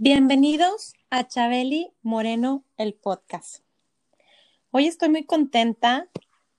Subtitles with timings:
[0.00, 3.64] Bienvenidos a Chabeli Moreno, el podcast.
[4.70, 6.06] Hoy estoy muy contenta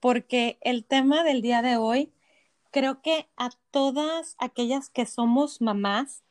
[0.02, 2.12] porque el tema del día de hoy
[2.70, 6.22] creo que a todas aquellas que somos mamás,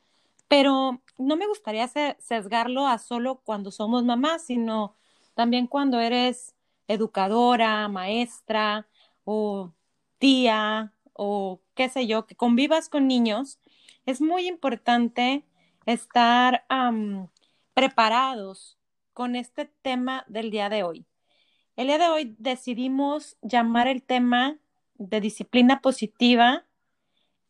[0.49, 4.95] pero no me gustaría sesgarlo a solo cuando somos mamás, sino
[5.33, 6.55] también cuando eres
[6.89, 8.87] educadora, maestra
[9.25, 9.73] o
[10.19, 13.59] tía o qué sé yo, que convivas con niños,
[14.05, 15.48] es muy importante
[15.89, 16.67] estar
[17.73, 18.79] preparados
[19.15, 21.07] con este tema del día de hoy.
[21.77, 24.59] El día de hoy decidimos llamar el tema
[24.97, 26.67] de disciplina positiva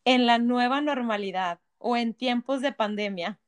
[0.05, 3.41] en la nueva normalidad o en tiempos de pandemia.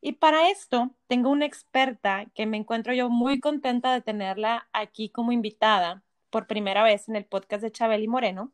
[0.00, 5.08] Y para esto tengo una experta que me encuentro yo muy contenta de tenerla aquí
[5.08, 8.52] como invitada por primera vez en el podcast de Chabeli Moreno.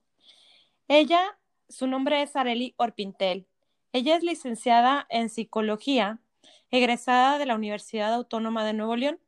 [0.87, 1.39] Ella,
[1.71, 3.49] su nombre es Areli Orpintel
[3.93, 6.19] ella es licenciada en psicología,
[6.71, 9.21] egresada de la Universidad Autónoma de Nuevo León.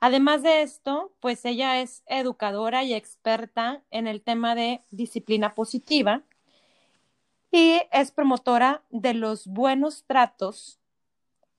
[0.00, 6.22] Además de esto, pues ella es educadora y experta en el tema de disciplina positiva
[7.50, 10.78] y es promotora de los buenos tratos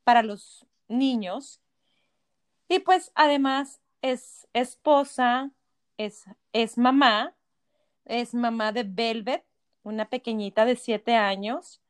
[0.03, 1.61] para los niños.
[2.67, 5.51] Y pues además es esposa,
[5.97, 7.35] es, es mamá,
[8.05, 9.43] es mamá de Velvet,
[9.83, 11.81] una pequeñita de siete años,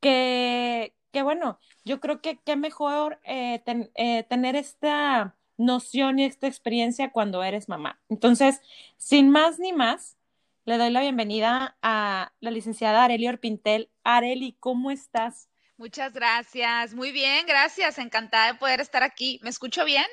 [0.00, 3.62] que, que bueno, yo creo que qué mejor eh,
[3.94, 8.00] eh, tener esta noción y esta experiencia cuando eres mamá.
[8.08, 8.60] Entonces,
[8.96, 10.16] sin más ni más,
[10.64, 13.90] le doy la bienvenida a la licenciada Areli Orpintel.
[14.04, 15.48] Areli, ¿cómo estás?
[15.78, 16.94] Muchas gracias.
[16.94, 17.98] Muy bien, gracias.
[17.98, 19.40] Encantada de poder estar aquí.
[19.42, 20.06] ¿Me escucho bien?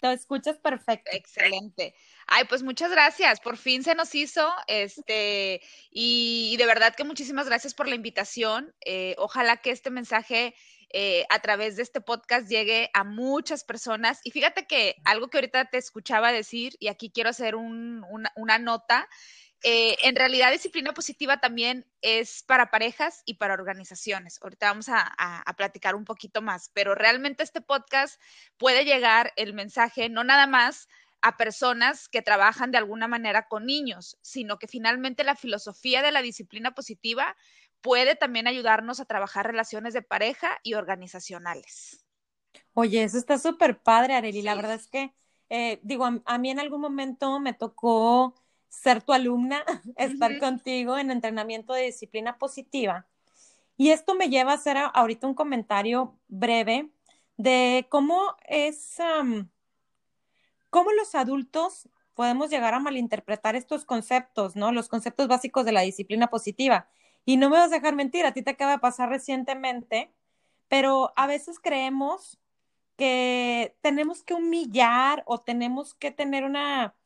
[0.00, 1.10] Te escuchas perfecto.
[1.12, 1.94] Excelente.
[2.26, 3.40] Ay, pues muchas gracias.
[3.40, 4.48] Por fin se nos hizo.
[4.66, 5.60] Este,
[5.90, 8.74] y, de verdad que muchísimas gracias por la invitación.
[8.84, 10.54] Eh, ojalá que este mensaje
[10.90, 14.20] eh, a través de este podcast llegue a muchas personas.
[14.24, 19.08] Y fíjate que algo que ahorita te escuchaba decir, y aquí quiero hacer una, nota.
[19.64, 24.38] Eh, en realidad, disciplina positiva también es para parejas y para organizaciones.
[24.40, 28.20] Ahorita vamos a, a, platicar un poquito más, pero realmente este podcast
[28.56, 30.88] puede llegar el mensaje no nada más
[31.22, 36.12] a personas que trabajan de alguna manera con niños, sino que finalmente la filosofía de
[36.12, 37.36] la disciplina positiva
[37.80, 42.04] puede también ayudarnos a trabajar relaciones de pareja y organizacionales.
[42.74, 44.42] Oye, eso está súper padre, Areli.
[44.42, 45.12] La verdad es que,
[45.48, 48.34] eh, digo, a, mí en algún momento me tocó
[48.68, 49.64] ser tu alumna,
[49.96, 53.06] estar contigo en entrenamiento de disciplina positiva.
[53.76, 56.90] Y esto me lleva a hacer ahorita un comentario breve
[57.36, 58.98] de cómo es
[60.70, 64.72] cómo los adultos podemos llegar a malinterpretar estos conceptos, ¿no?
[64.72, 66.88] Los conceptos básicos de la disciplina positiva.
[67.24, 70.10] Y no me vas a dejar mentir, a ti te acaba de pasar recientemente,
[70.66, 72.40] pero a veces creemos
[72.96, 76.96] que tenemos que humillar o tenemos que tener una,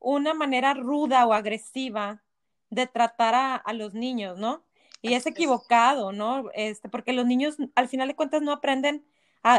[0.00, 2.22] una manera ruda o agresiva
[2.70, 4.62] de tratar a, a los niños, ¿no?
[5.02, 6.50] Y es equivocado, ¿no?
[6.54, 9.04] Este, porque los niños al final de cuentas no aprenden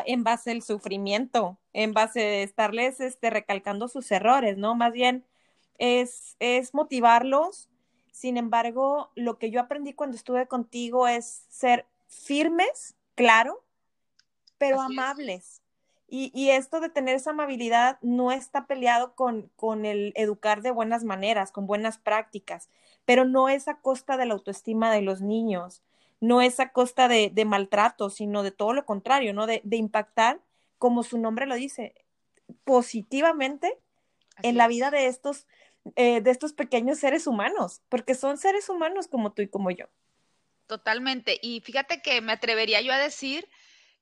[0.06, 4.76] en base al sufrimiento, en base de estarles este, recalcando sus errores, ¿no?
[4.76, 5.26] Más bien
[5.78, 7.70] es, es motivarlos.
[8.12, 13.64] Sin embargo, lo que yo aprendí cuando estuve contigo es ser firmes, claro,
[14.58, 15.62] pero amables.
[16.10, 20.72] Y, y, esto de tener esa amabilidad no está peleado con, con el educar de
[20.72, 22.70] buenas maneras, con buenas prácticas,
[23.04, 25.84] pero no es a costa de la autoestima de los niños,
[26.20, 29.48] no es a costa de, maltrato, sino de todo lo contrario, ¿no?
[29.48, 30.42] De, impactar,
[30.78, 31.94] como su nombre lo dice,
[32.64, 33.78] positivamente
[34.44, 35.46] en la vida de estos,
[35.96, 39.86] eh, de estos pequeños seres humanos, porque son seres humanos como tú y como yo.
[40.68, 41.40] Totalmente.
[41.42, 43.48] Y fíjate que me atrevería yo a decir,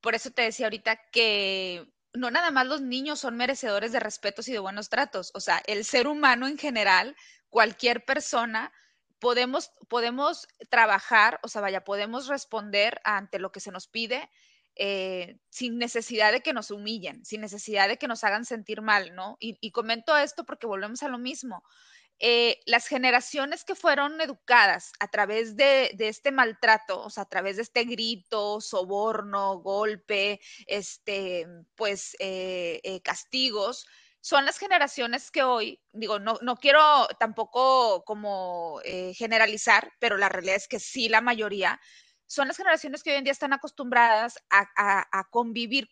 [0.02, 4.48] por eso te decía ahorita que no nada más los niños son merecedores de respetos
[4.48, 7.16] y de buenos tratos, o sea, el ser humano en general,
[7.50, 8.72] cualquier persona
[9.20, 14.30] podemos, podemos trabajar, o sea, vaya, podemos responder ante lo que se nos pide
[14.76, 19.16] eh, sin necesidad de que nos humillen, sin necesidad de que nos hagan sentir mal,
[19.16, 19.38] ¿no?
[19.40, 21.64] Y, y comento esto porque volvemos a lo mismo.
[22.20, 27.58] Eh, las generaciones que fueron educadas a través de, este maltrato, o sea, a través
[27.58, 31.46] de este grito, soborno, golpe, este,
[31.76, 33.86] pues, eh, eh, castigos,
[34.22, 38.82] son las generaciones que hoy, digo, no, no quiero tampoco como
[39.14, 41.80] generalizar, pero la realidad es que sí, la mayoría,
[42.26, 45.88] son las generaciones que hoy en día están acostumbradas a, convivir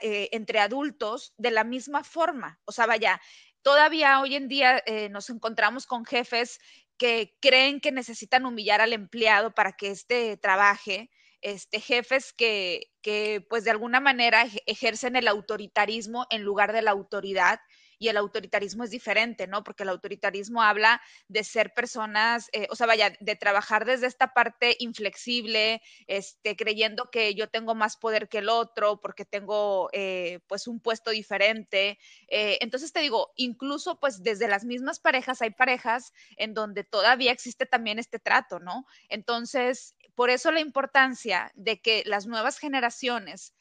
[0.00, 2.58] entre adultos de la misma forma.
[2.64, 3.20] O sea, vaya,
[3.64, 6.60] todavía hoy en día eh, nos encontramos con jefes
[6.96, 13.44] que creen que necesitan humillar al empleado para que éste trabaje, este, jefes que, que
[13.50, 17.58] pues de alguna manera ejercen el autoritarismo en lugar de la autoridad
[18.04, 19.64] y el autoritarismo es diferente, ¿no?
[19.64, 24.34] Porque el autoritarismo habla de ser personas, eh, o sea, vaya, de trabajar desde esta
[24.34, 30.40] parte inflexible, este, creyendo que yo tengo más poder que el otro porque tengo eh,
[30.48, 31.98] pues un puesto diferente.
[32.28, 37.32] Eh, entonces te digo, incluso pues desde las mismas parejas hay parejas en donde todavía
[37.32, 38.84] existe también este trato, ¿no?
[39.08, 43.54] Entonces, por eso la importancia de que las nuevas generaciones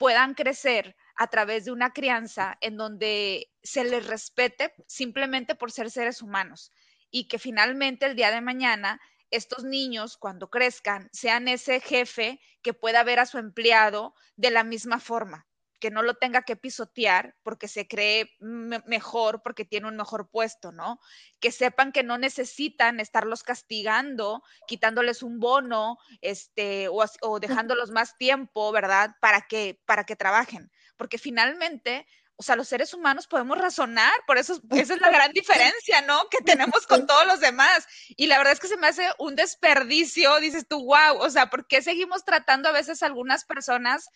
[0.00, 5.90] puedan crecer a través de una crianza en donde se les respete simplemente por ser
[5.90, 6.72] seres humanos
[7.10, 8.98] y que finalmente el día de mañana
[9.30, 14.64] estos niños cuando crezcan sean ese jefe que pueda ver a su empleado de la
[14.64, 15.46] misma forma
[15.80, 20.70] que no lo tenga que pisotear porque se cree mejor, porque tiene un mejor puesto,
[20.70, 21.00] ¿no?
[21.40, 28.16] Que sepan que no necesitan estarlos castigando, quitándoles un bono, este, o, o dejándolos más
[28.18, 29.16] tiempo, ¿verdad?
[29.20, 30.70] Para que, para que trabajen.
[30.96, 32.06] Porque finalmente,
[32.36, 36.28] o sea, los seres humanos podemos razonar, por eso esa es la gran diferencia, ¿no?
[36.30, 37.86] Que tenemos con todos los demás.
[38.16, 41.50] Y la verdad es que se me hace un desperdicio, dices tú, wow, o sea,
[41.50, 44.08] ¿por qué seguimos tratando a veces a algunas personas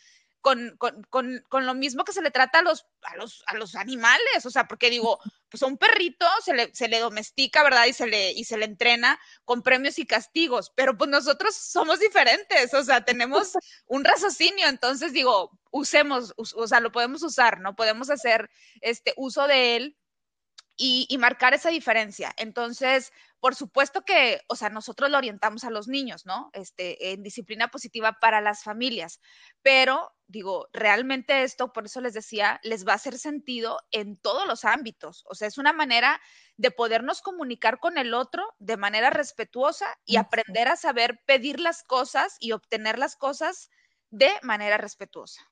[0.44, 3.54] con, con, con, con, lo mismo que se le trata a los, a los, a
[3.54, 5.18] los animales, o sea, porque digo,
[5.48, 7.86] pues a un perrito se le, se le domestica, ¿verdad?
[7.86, 11.98] Y se le, y se le entrena con premios y castigos, pero pues nosotros somos
[11.98, 13.52] diferentes, o sea, tenemos
[13.86, 17.74] un raciocinio, entonces digo, usemos, o sea, lo podemos usar, ¿no?
[17.74, 18.50] Podemos hacer
[18.82, 19.96] este uso de él
[20.76, 22.32] y, y, marcar esa diferencia.
[22.36, 26.50] Entonces, por supuesto que, o sea, nosotros lo orientamos a los niños, ¿no?
[26.52, 29.20] Este, en disciplina positiva para las familias,
[29.62, 34.46] pero digo, realmente esto, por eso les decía, les va a hacer sentido en todos
[34.46, 35.24] los ámbitos.
[35.28, 36.20] O sea, es una manera
[36.56, 41.82] de podernos comunicar con el otro de manera respetuosa y aprender a saber pedir las
[41.82, 43.70] cosas y obtener las cosas
[44.10, 45.42] de manera respetuosa.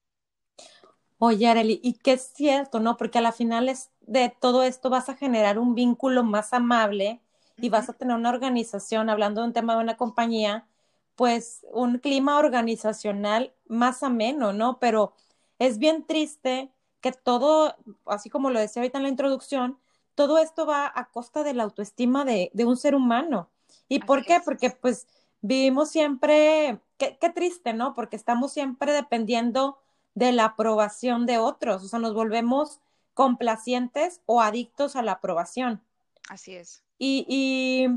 [1.25, 2.97] Oye, Areli, y qué es cierto, ¿no?
[2.97, 7.21] Porque a la final de todo esto vas a generar un vínculo más amable
[7.59, 10.67] y vas a tener una organización, hablando de un tema de una compañía,
[11.15, 14.81] pues un clima organizacional más ameno, ¿no?
[14.81, 15.13] Pero
[15.61, 17.77] es bien triste que todo,
[18.07, 19.79] así como lo decía ahorita en la introducción,
[20.17, 23.49] todo esto va a costa de la autoestima de, un ser humano.
[23.89, 24.41] ¿Y por qué?
[24.45, 25.07] Porque pues
[25.41, 27.95] vivimos siempre, qué, qué triste, ¿no?
[27.95, 29.79] Porque estamos siempre dependiendo
[30.15, 32.81] de la aprobación de otros, o sea, nos volvemos
[33.15, 35.83] complacientes o adictos a la aprobación.
[36.29, 36.83] Así es.
[36.99, 37.89] Y,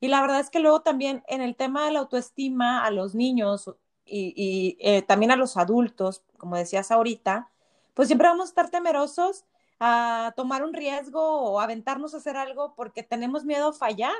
[0.00, 3.70] la verdad es que luego también en el tema de la autoestima a los niños
[4.04, 7.50] y, eh, también a los adultos, como decías ahorita,
[7.94, 9.44] pues siempre vamos a estar temerosos
[9.80, 14.14] a tomar un riesgo o aventarnos a hacer algo porque tenemos miedo a fallar.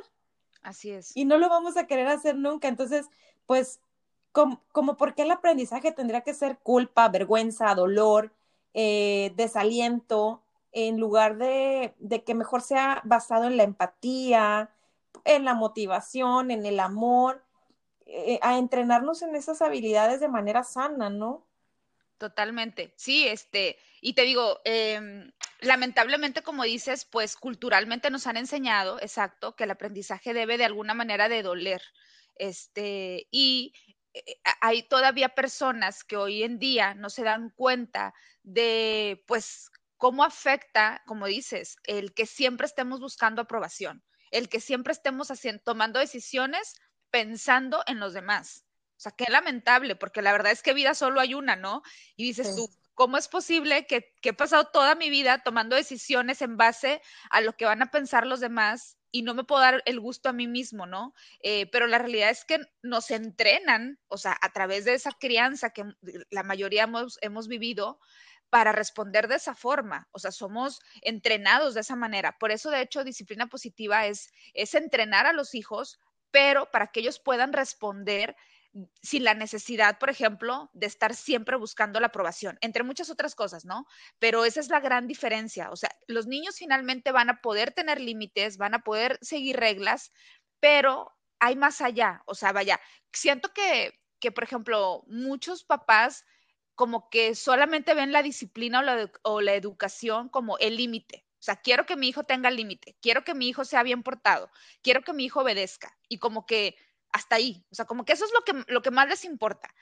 [0.63, 1.15] Así es.
[1.15, 2.69] Y no lo vamos a querer hacer nunca.
[2.69, 3.07] Entonces,
[3.47, 3.81] pues,
[4.35, 8.33] como, como por qué el aprendizaje tendría que ser culpa, vergüenza, dolor,
[8.75, 11.95] eh, desaliento, en lugar de,
[12.27, 14.71] que mejor sea basado en la empatía,
[15.25, 17.45] en la motivación, en el amor,
[18.07, 21.47] eh, a entrenarnos en esas habilidades de manera sana, ¿no?
[22.19, 29.01] Totalmente, sí, este, y te digo, em, lamentablemente, como dices, pues culturalmente nos han enseñado,
[29.01, 31.83] exacto, que el aprendizaje debe de alguna manera de doler,
[32.35, 33.75] este, y
[34.61, 41.03] hay todavía personas que hoy en día no se dan cuenta de, pues, cómo afecta,
[41.07, 46.75] como dices, el que siempre estemos buscando aprobación, el que siempre estemos haciendo, tomando decisiones
[47.11, 48.65] pensando en los demás.
[48.97, 51.83] O sea, qué lamentable, porque la verdad es que vida solo hay una, ¿no?
[52.17, 56.57] Y dices tú, ¿cómo es posible que, he pasado toda mi vida tomando decisiones en
[56.57, 60.01] base a lo que van a pensar los demás y no me puedo dar el
[60.01, 61.15] gusto a mí mismo, ¿no?
[61.39, 65.71] Eh, pero la realidad es que nos entrenan, o sea, a través de esa crianza
[65.71, 65.85] que
[66.31, 68.01] la mayoría hemos, hemos vivido,
[68.51, 70.09] para responder de esa forma.
[70.11, 72.37] O sea, somos entrenados de esa manera.
[72.41, 76.01] Por eso, de hecho, disciplina positiva es, es entrenar a los hijos,
[76.33, 78.35] pero para que ellos puedan responder
[79.03, 83.65] sin la necesidad, por ejemplo, de estar siempre buscando la aprobación, entre muchas otras cosas,
[83.65, 83.87] ¿no?
[84.19, 85.71] Pero esa es la gran diferencia.
[85.71, 90.13] O sea, los niños finalmente van a poder tener límites, van a poder seguir reglas,
[90.61, 92.23] pero hay más allá.
[92.27, 92.81] O sea, vaya,
[93.13, 96.25] siento que, que por ejemplo, muchos papás
[96.75, 101.25] como que solamente ven la disciplina o la, o la educación como el límite.
[101.39, 104.51] O sea, quiero que mi hijo tenga límite, quiero que mi hijo sea bien portado,
[104.83, 105.97] quiero que mi hijo obedezca.
[106.09, 106.75] Y como que
[107.15, 107.65] hasta ahí.
[107.71, 109.73] O sea, como que eso es lo que, lo que más les importa.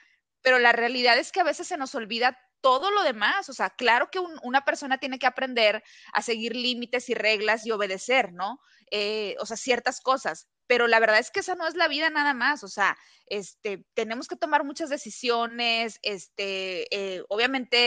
[0.43, 3.49] Pero la realidad es que a veces se nos olvida todo lo demás.
[3.49, 7.71] O sea, claro que una persona tiene que aprender a seguir límites y reglas y
[7.71, 8.61] obedecer, ¿no?
[8.91, 10.47] Eh, o sea, ciertas cosas.
[10.67, 12.65] Pero la verdad es que esa no es la vida nada más.
[12.65, 16.01] O sea, este, tenemos que tomar muchas decisiones.
[16.03, 17.79] Este, eh, obviamente,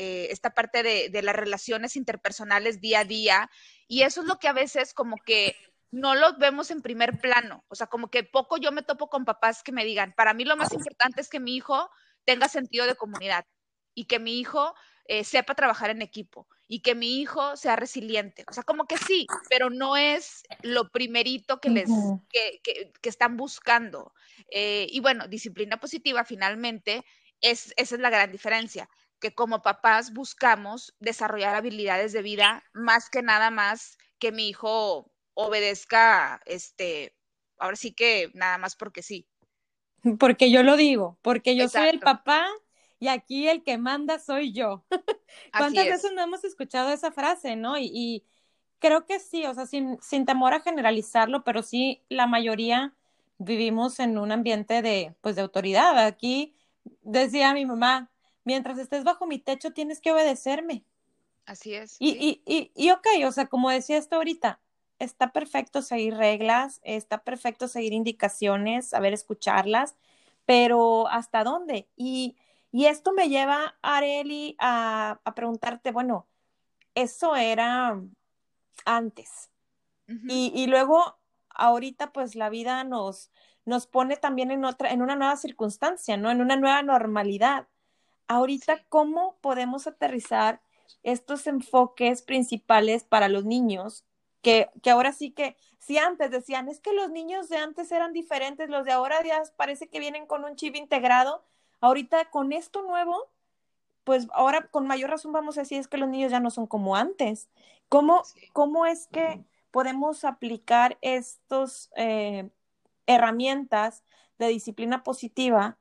[0.00, 3.50] eh, esta parte de, de las relaciones interpersonales día a día.
[3.88, 5.56] Y eso es lo que a veces como que
[5.92, 7.64] no lo vemos en primer plano.
[7.68, 10.44] O sea, como que poco yo me topo con papás que me digan, para mí
[10.44, 11.88] lo más importante es que mi hijo
[12.24, 13.44] tenga sentido de comunidad
[13.94, 18.44] y que mi hijo eh, sepa trabajar en equipo y que mi hijo sea resiliente.
[18.48, 21.90] O sea, como que sí, pero no es lo primerito que les,
[22.30, 24.14] que, que, están buscando.
[24.50, 27.04] Eh, y bueno, disciplina positiva finalmente
[27.42, 28.88] es, esa es la gran diferencia
[29.20, 35.11] que como papás buscamos desarrollar habilidades de vida más que nada más que mi hijo
[35.34, 37.16] obedezca, este,
[37.58, 39.26] ahora sí que nada más porque sí.
[40.18, 42.48] Porque yo lo digo, porque yo soy el papá
[42.98, 44.84] y aquí el que manda soy yo.
[45.56, 47.78] ¿Cuántas veces no hemos escuchado esa frase, no?
[47.78, 48.24] Y,
[48.82, 52.92] creo que sí, o sea, sin, sin, temor a generalizarlo, pero sí la mayoría
[53.38, 56.04] vivimos en un ambiente de, pues, de autoridad.
[56.04, 56.56] Aquí
[57.02, 58.10] decía mi mamá,
[58.44, 60.84] mientras estés bajo mi techo tienes que obedecerme.
[61.46, 61.96] Así es.
[62.00, 64.60] Y, y, y, y ok, o sea, como decía esto ahorita,
[65.02, 69.96] está perfecto seguir reglas, está perfecto seguir indicaciones, saber escucharlas,
[70.46, 71.88] pero ¿hasta dónde?
[71.96, 72.36] Y,
[72.72, 76.26] esto me lleva, Areli, a, a preguntarte, bueno,
[76.94, 78.00] eso era
[78.84, 79.50] antes.
[80.08, 81.18] y, y, luego,
[81.50, 83.30] ahorita, pues la vida nos,
[83.64, 86.30] nos pone también en otra, en una nueva circunstancia, ¿no?
[86.30, 87.68] En una nueva normalidad.
[88.28, 90.62] Ahorita, ¿cómo podemos aterrizar
[91.02, 94.04] estos enfoques principales para los niños
[94.42, 98.12] que, que ahora sí que, si antes decían, es que los niños de antes eran
[98.12, 101.44] diferentes, los de ahora ya parece que vienen con un chip integrado,
[101.80, 103.30] ahorita con esto nuevo,
[104.04, 106.66] pues ahora con mayor razón vamos a decir es que los niños ya no son
[106.66, 107.48] como antes.
[107.88, 108.22] ¿Cómo,
[108.52, 112.50] cómo es que podemos aplicar estas eh,
[113.06, 114.02] herramientas
[114.38, 115.78] de disciplina positiva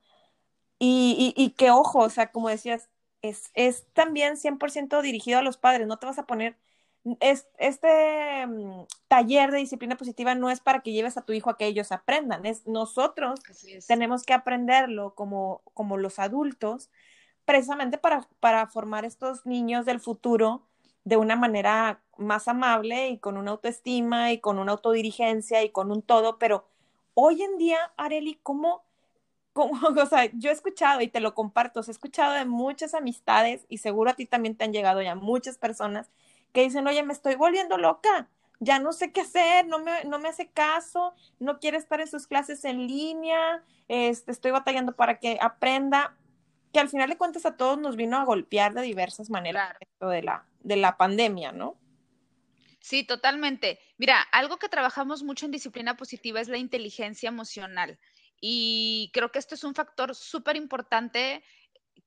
[0.80, 2.90] y, y, y, que, ojo, o sea, como decías,
[3.22, 6.58] es, es también 100% dirigido a los padres, no te vas a poner
[7.20, 11.50] es, este mm, taller de disciplina positiva no es para que lleves a tu hijo
[11.50, 13.40] a que ellos aprendan, es nosotros
[13.88, 16.90] tenemos que aprenderlo como, como los adultos,
[17.46, 20.68] precisamente para, para formar estos niños del futuro
[21.04, 25.92] de una manera más amable y con una autoestima y con una autodirigencia y con
[25.92, 26.68] un todo, pero
[27.16, 28.84] hoy en día, Areli, ¿cómo,
[29.54, 33.66] cómo, o sea, yo he escuchado y te lo comparto, he escuchado de muchas amistades
[33.70, 36.12] y seguro a ti también te han llegado ya muchas personas
[36.54, 38.30] que dicen, oye, me estoy volviendo loca,
[38.60, 42.08] ya no sé qué hacer, no me, no me hace caso, no quiere estar en
[42.08, 46.16] sus clases en línea, este, estoy batallando para que aprenda,
[46.72, 50.10] que al final de cuentas a todos nos vino a golpear de diversas maneras esto
[50.10, 51.78] de la, de la pandemia, ¿no?
[52.80, 53.80] Sí, totalmente.
[53.98, 58.00] Mira, algo que trabajamos mucho en disciplina positiva es la inteligencia emocional.
[58.40, 61.44] Y creo que esto es un factor súper importante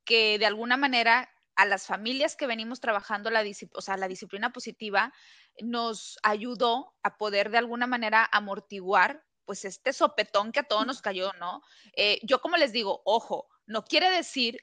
[0.04, 3.44] que de alguna manera a las familias que venimos trabajando la,
[3.75, 5.12] o sea, la disciplina positiva
[5.62, 11.02] nos ayudó a poder de alguna manera amortiguar pues este sopetón que a todos nos
[11.02, 11.62] cayó, ¿no?
[11.96, 14.58] Eh, yo como les digo, ojo, no quiere decir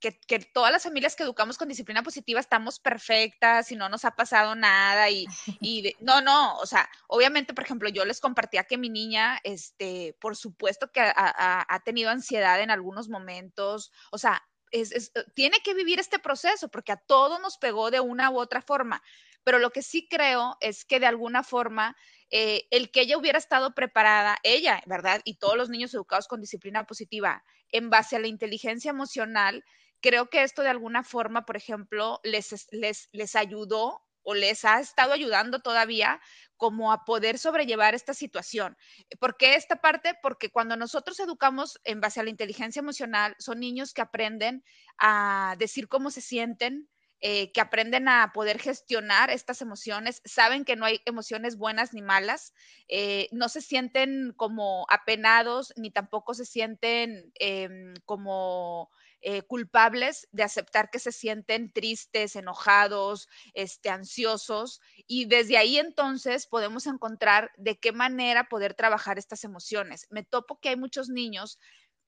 [0.00, 4.04] que, que, todas las familias que educamos con disciplina positiva estamos perfectas y no nos
[4.04, 5.26] ha pasado nada y,
[5.60, 10.16] y no, no, o sea, obviamente, por ejemplo, yo les compartía que mi niña, este,
[10.20, 14.86] por supuesto que ha, ha tenido ansiedad en algunos momentos, o sea, eh,
[15.34, 19.02] tiene que vivir este proceso porque a todos nos pegó de una u otra forma.
[19.44, 21.96] Pero lo que sí creo es que de alguna forma
[22.30, 25.20] eh, el que ella hubiera estado preparada, ella, ¿verdad?
[25.24, 29.64] Y todos los niños educados con disciplina positiva en base a la inteligencia emocional,
[30.00, 34.78] creo que esto de alguna forma, por ejemplo, les, les, les ayudó o les ha
[34.78, 36.20] estado ayudando todavía
[36.58, 38.76] como a poder sobrellevar esta situación.
[39.18, 40.18] ¿Por qué esta parte?
[40.20, 44.62] Porque cuando nosotros educamos en base a la inteligencia emocional, son niños que aprenden
[44.98, 50.76] a decir cómo se sienten, eh, que aprenden a poder gestionar estas emociones, saben que
[50.76, 52.52] no hay emociones buenas ni malas,
[52.86, 60.42] eh, no se sienten como apenados ni tampoco se sienten em, como eh, culpables de
[60.42, 67.78] aceptar que se sienten tristes, enojados, este, ansiosos, y desde ahí entonces podemos encontrar de
[67.78, 70.06] qué manera poder trabajar estas emociones.
[70.10, 71.58] Me topo que hay muchos niños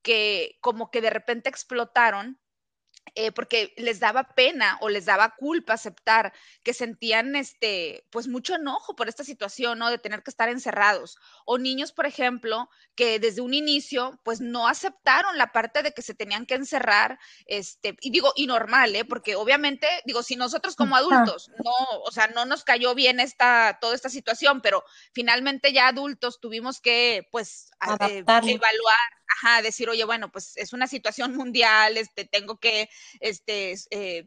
[0.02, 2.40] que como que de repente explotaron
[3.14, 8.54] eh, porque les daba pena o les daba culpa aceptar que sentían este, pues mucho
[8.54, 9.90] enojo por esta situación, ¿no?
[9.90, 11.18] De tener que estar encerrados.
[11.44, 16.02] O niños, por ejemplo, que desde un inicio, pues no aceptaron la parte de que
[16.02, 19.04] se tenían que encerrar, este, y digo, y normal, ¿eh?
[19.04, 23.78] Porque obviamente, digo, si nosotros como adultos, no, o sea, no nos cayó bien esta,
[23.80, 30.04] toda esta situación, pero finalmente ya adultos tuvimos que, pues, eh, evaluar ajá, decir, oye,
[30.04, 32.88] bueno, pues es una situación mundial, este, tengo que
[33.20, 34.26] este, eh,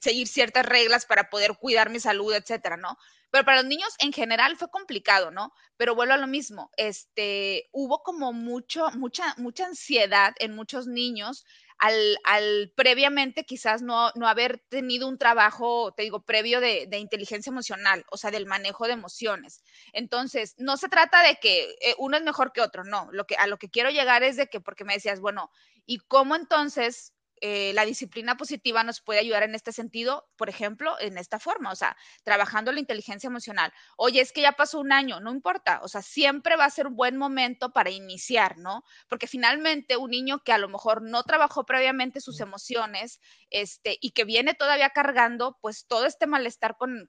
[0.00, 2.96] seguir ciertas reglas para poder cuidar mi salud, etcétera, ¿no?
[3.30, 5.52] Pero para los niños en general fue complicado, ¿no?
[5.76, 11.44] Pero vuelvo a lo mismo, este, hubo como mucho, mucha, mucha ansiedad en muchos niños
[11.78, 16.98] al, al previamente quizás no, no, haber tenido un trabajo, te digo, previo de, de,
[16.98, 19.62] inteligencia emocional, o sea, del manejo de emociones.
[19.92, 23.36] Entonces, no se trata de que eh, uno es mejor que otro, no, lo que,
[23.36, 25.50] a lo que quiero llegar es de que, porque me decías, bueno,
[25.84, 30.98] ¿y cómo entonces eh, la disciplina positiva nos puede ayudar en este sentido, por ejemplo,
[31.00, 33.72] en esta forma, o sea, trabajando la inteligencia emocional.
[33.96, 36.86] Oye, es que ya pasó un año, no importa, o sea, siempre va a ser
[36.86, 38.84] un buen momento para iniciar, ¿no?
[39.08, 44.10] Porque finalmente un niño que a lo mejor no trabajó previamente sus emociones, este, y
[44.10, 47.08] que viene todavía cargando, pues todo este malestar con,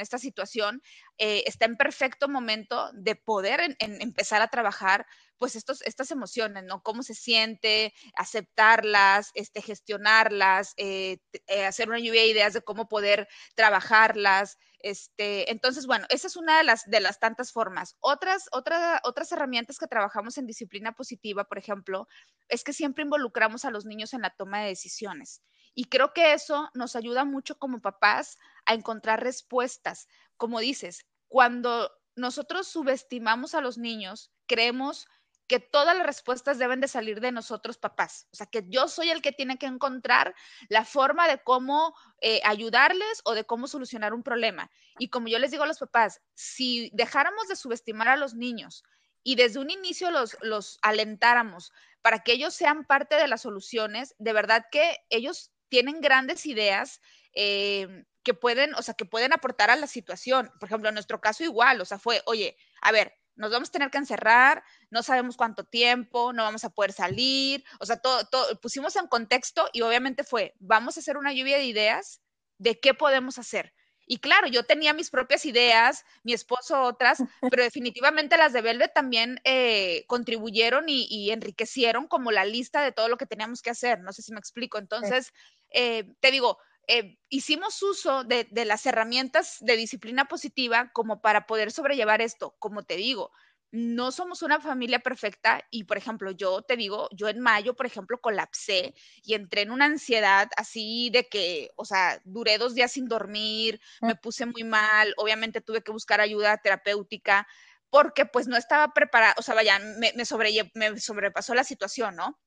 [0.00, 0.82] esta situación,
[1.18, 5.06] eh, está en perfecto momento de poder empezar a trabajar
[5.40, 6.82] pues estos, estas emociones, ¿no?
[6.82, 11.16] Cómo se siente, aceptarlas, este, gestionarlas, eh,
[11.46, 14.58] eh, hacer una lluvia de ideas de cómo poder trabajarlas.
[14.80, 17.96] Este, entonces, bueno, esa es una de las, de las tantas formas.
[18.00, 22.06] Otras, otra, otras herramientas que trabajamos en disciplina positiva, por ejemplo,
[22.48, 25.40] es que siempre involucramos a los niños en la toma de decisiones.
[25.74, 30.06] Y creo que eso nos ayuda mucho como papás a encontrar respuestas.
[30.36, 35.06] Como dices, cuando nosotros subestimamos a los niños, creemos
[35.50, 38.28] que todas las respuestas deben de salir de nosotros papás.
[38.32, 40.32] O sea, que yo soy el que tiene que encontrar
[40.68, 44.70] la forma de cómo eh, ayudarles o de cómo solucionar un problema.
[44.96, 48.84] Y como yo les digo a los papás, si dejáramos de subestimar a los niños
[49.24, 54.14] y desde un inicio los, los alentáramos para que ellos sean parte de las soluciones,
[54.18, 57.00] de verdad que ellos tienen grandes ideas.
[57.34, 60.52] Eh, que pueden, o sea, que pueden aportar a la situación.
[60.60, 63.72] Por ejemplo, en nuestro caso igual, o sea, fue, oye, a ver, nos vamos a
[63.72, 68.24] tener que encerrar, no sabemos cuánto tiempo, no vamos a poder salir, o sea, todo,
[68.26, 72.20] todo, pusimos en contexto y obviamente fue, vamos a hacer una lluvia de ideas
[72.58, 73.72] de qué podemos hacer.
[74.06, 77.18] Y claro, yo tenía mis propias ideas, mi esposo otras,
[77.50, 83.08] pero definitivamente las de Velvet también eh, contribuyeron y, enriquecieron como la lista de todo
[83.08, 84.00] lo que teníamos que hacer.
[84.00, 84.78] No sé si me explico.
[84.78, 85.32] Entonces,
[85.70, 86.58] eh, te digo,
[86.92, 92.56] eh, hicimos uso de, de, las herramientas de disciplina positiva como para poder sobrellevar esto.
[92.58, 93.30] Como te digo,
[93.72, 97.86] no somos una familia perfecta y, por ejemplo, yo te digo, yo en mayo, por
[97.86, 102.90] ejemplo, colapsé y entré en una ansiedad así de que, o sea, duré dos días
[102.90, 107.46] sin dormir, me puse muy mal, obviamente tuve que buscar ayuda terapéutica,
[107.90, 112.38] porque pues no estaba preparada, o sea, vaya, me, me, me sobrepasó la situación, ¿no?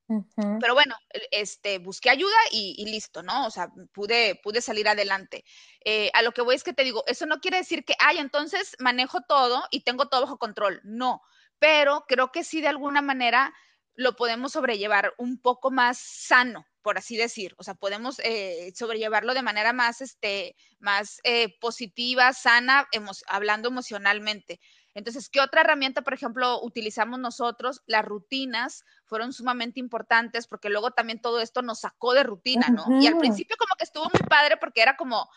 [0.59, 0.95] Pero bueno,
[1.31, 3.45] este, busqué ayuda y, listo, ¿no?
[3.45, 5.43] O sea, pude, pude salir adelante.
[5.83, 8.19] Eh, a lo que voy es que te digo, eso no quiere decir que, ay,
[8.19, 11.21] entonces manejo todo y tengo todo bajo control, no,
[11.59, 13.53] pero creo que sí de alguna manera
[13.95, 17.53] lo podemos sobrellevar un poco más sano, por así decir.
[17.57, 22.87] O sea, podemos eh, sobrellevarlo de manera más, este, más eh, positiva, sana,
[23.27, 24.59] hablando emocionalmente.
[24.95, 27.81] Entonces, ¿qué otra herramienta, por ejemplo, utilizamos nosotros?
[27.87, 33.01] Las rutinas fueron sumamente importantes porque luego también todo esto nos sacó de rutina, ¿no?
[33.01, 35.29] Y al principio como que estuvo muy padre porque era como,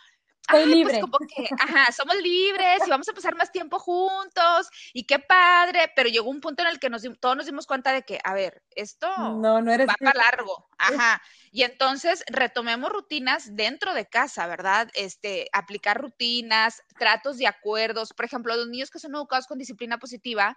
[0.48, 1.00] Estoy pues, libre.
[1.00, 5.90] como que, ajá, somos libres y vamos a pasar más tiempo juntos y qué padre,
[5.96, 8.32] pero llegó un punto en el que nos, todos nos dimos cuenta de que, a
[8.32, 14.06] ver, esto no, no eres va para largo, ajá, y entonces retomemos rutinas dentro de
[14.06, 14.88] casa, ¿verdad?
[14.94, 19.98] Este, aplicar rutinas, tratos de acuerdos, por ejemplo, los niños que son educados con disciplina
[19.98, 20.56] positiva,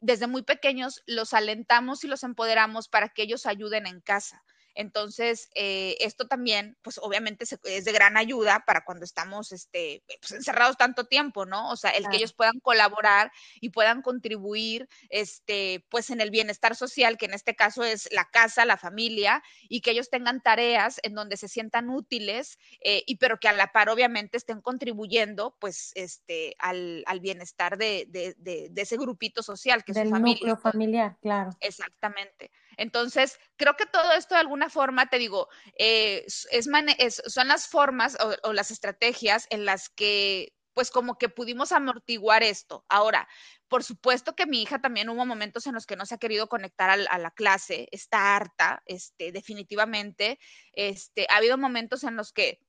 [0.00, 4.42] desde muy pequeños los alentamos y los empoderamos para que ellos ayuden en casa
[4.76, 10.32] Entonces, eh, esto también, pues obviamente es de gran ayuda para cuando estamos este, pues,
[10.32, 11.70] encerrados tanto tiempo, ¿no?
[11.70, 16.76] O sea, el que ellos puedan colaborar y puedan contribuir, este, pues en el bienestar
[16.76, 21.00] social, que en este caso es la casa, la familia, y que ellos tengan tareas
[21.02, 25.56] en donde se sientan útiles, eh, y pero que a la par obviamente estén contribuyendo,
[25.58, 30.10] pues, este, al, al bienestar de, de, de, de, ese grupito social que es su
[30.10, 30.34] familia.
[30.34, 31.50] núcleo familiar, claro.
[31.60, 32.52] Exactamente.
[32.76, 38.16] Entonces, creo que todo esto de alguna forma, te digo, eh, es, son las formas
[38.20, 42.84] o, o, las estrategias en las que, pues como que pudimos amortiguar esto.
[42.88, 43.28] Ahora,
[43.68, 46.48] por supuesto que mi hija también hubo momentos en los que no se ha querido
[46.48, 50.38] conectar a, a la clase, está harta, este, definitivamente.
[50.72, 52.60] Este, ha habido momentos en los que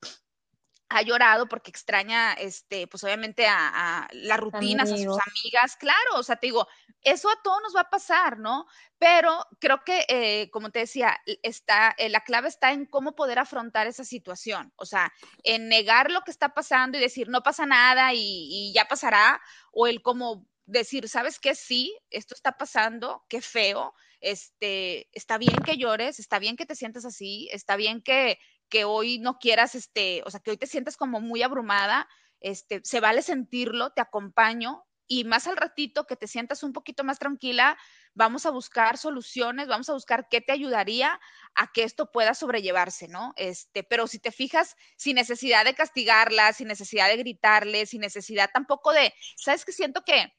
[0.89, 6.15] ha llorado porque extraña, este, pues obviamente a, a las rutinas, a sus amigas, claro,
[6.15, 6.67] o sea, te digo,
[7.01, 8.65] eso a todos nos va a pasar, ¿no?
[8.97, 13.39] Pero creo que, eh, como te decía, está, eh, la clave está en cómo poder
[13.39, 15.11] afrontar esa situación, o sea,
[15.43, 19.41] en negar lo que está pasando y decir, no pasa nada y, y ya pasará,
[19.71, 21.55] o el como decir, ¿sabes qué?
[21.55, 26.75] Sí, esto está pasando, qué feo, este, está bien que llores, está bien que te
[26.75, 30.67] sientas así, está bien que, que hoy no quieras, este, o sea, que hoy te
[30.67, 32.07] sientes como muy abrumada,
[32.39, 37.03] este, se vale sentirlo, te acompaño y más al ratito que te sientas un poquito
[37.05, 37.77] más tranquila,
[38.13, 41.19] vamos a buscar soluciones, vamos a buscar qué te ayudaría
[41.55, 43.33] a que esto pueda sobrellevarse, ¿no?
[43.37, 48.49] Este, pero si te fijas, sin necesidad de castigarla, sin necesidad de gritarle, sin necesidad
[48.53, 50.33] tampoco de, ¿sabes qué siento que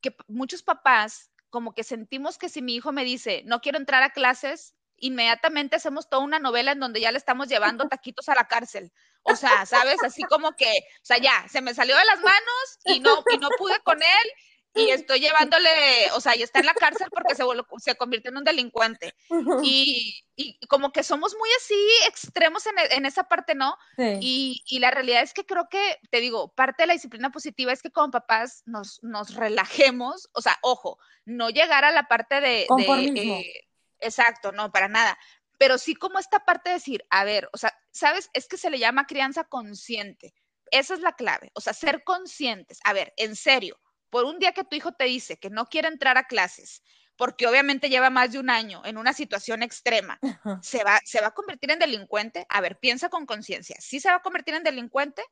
[0.00, 4.02] que muchos papás como que sentimos que si mi hijo me dice, "No quiero entrar
[4.02, 8.34] a clases", inmediatamente hacemos toda una novela en donde ya le estamos llevando taquitos a
[8.34, 8.92] la cárcel.
[9.22, 10.02] O sea, ¿sabes?
[10.04, 13.38] Así como que, o sea, ya, se me salió de las manos y no, y
[13.38, 14.32] no pude con él
[14.74, 15.70] y estoy llevándole,
[16.14, 17.42] o sea, y está en la cárcel porque se,
[17.78, 19.14] se convirtió en un delincuente.
[19.62, 21.74] Y, y, como que somos muy así
[22.06, 23.76] extremos en, en esa parte, ¿no?
[23.96, 24.18] Sí.
[24.20, 27.72] Y, y, la realidad es que creo que, te digo, parte de la disciplina positiva
[27.72, 32.40] es que como papás nos, nos relajemos, o sea, ojo, no llegar a la parte
[32.40, 32.66] de...
[32.68, 33.67] de eh,
[34.00, 35.18] exacto, no, para nada.
[35.58, 38.30] Pero sí como esta parte de decir, a ver, o sea, ¿sabes?
[38.32, 40.34] Es que se le llama crianza consciente.
[40.70, 42.78] Esa es la clave, o sea, ser conscientes.
[42.84, 43.80] A ver, en serio,
[44.10, 46.82] por un día que tu hijo te dice que no quiere entrar a clases,
[47.16, 50.20] porque obviamente lleva más de un año en una situación extrema,
[50.62, 52.46] ¿se va, ¿se va a convertir en delincuente?
[52.48, 55.22] A ver, piensa con conciencia, ¿sí se va a convertir en delincuente?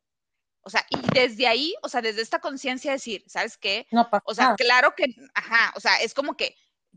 [0.63, 3.87] O sea, y desde ahí, o sea, desde esta conciencia decir, ¿sabes qué?
[3.93, 6.57] No pasa o sea, claro que, ajá, o sea, es como que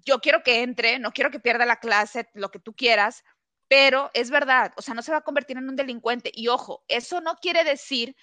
[0.09, 3.23] yo quiero que entre, no quiero que pierda la clase, lo que tú quieras,
[3.67, 6.31] pero es verdad, o sea, no se va a convertir en un delincuente.
[6.33, 8.15] Y ojo, eso no quiere decir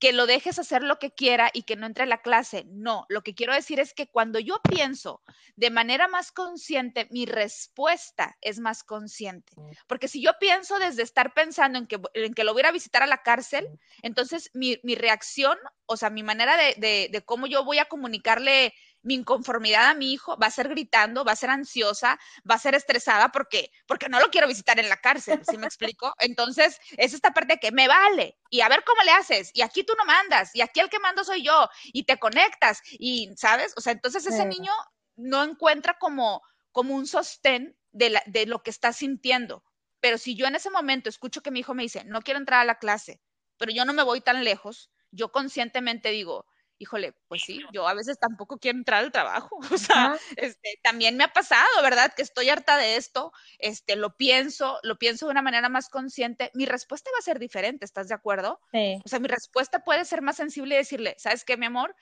[0.00, 2.64] que lo dejes hacer lo que quiera y que no entre a la clase.
[2.68, 5.22] No, lo que quiero decir es que cuando yo pienso
[5.56, 9.52] de manera más consciente, mi respuesta es más consciente.
[9.86, 13.02] Porque si yo pienso desde estar pensando en que, en que lo voy a visitar
[13.02, 13.68] a la cárcel,
[14.02, 17.84] entonces mi, mi reacción, o sea, mi manera de, de, de cómo yo voy a
[17.84, 22.56] comunicarle mi inconformidad a mi hijo va a ser gritando, va a ser ansiosa, va
[22.56, 26.12] a ser estresada porque, porque no lo quiero visitar en la cárcel, ¿sí me explico?
[26.18, 29.84] Entonces, es esta parte que me vale y a ver cómo le haces y aquí
[29.84, 33.72] tú no mandas y aquí el que mando soy yo y te conectas y, ¿sabes?
[33.76, 34.72] O sea, entonces ese niño
[35.16, 39.64] no encuentra como, como un sostén de, la, de lo que está sintiendo.
[40.00, 42.60] Pero si yo en ese momento escucho que mi hijo me dice, no quiero entrar
[42.60, 43.20] a la clase,
[43.58, 46.46] pero yo no me voy tan lejos, yo conscientemente digo,
[46.80, 49.58] híjole, pues sí, yo a veces tampoco quiero entrar al trabajo.
[49.72, 52.12] O sea, este, también me ha pasado, ¿verdad?
[52.14, 56.50] Que estoy harta de esto, este, lo pienso, lo pienso de una manera más consciente.
[56.54, 58.60] Mi respuesta va a ser diferente, ¿estás de acuerdo?
[58.72, 59.00] Sí.
[59.04, 61.94] O sea, mi respuesta puede ser más sensible y decirle, ¿sabes qué, mi amor?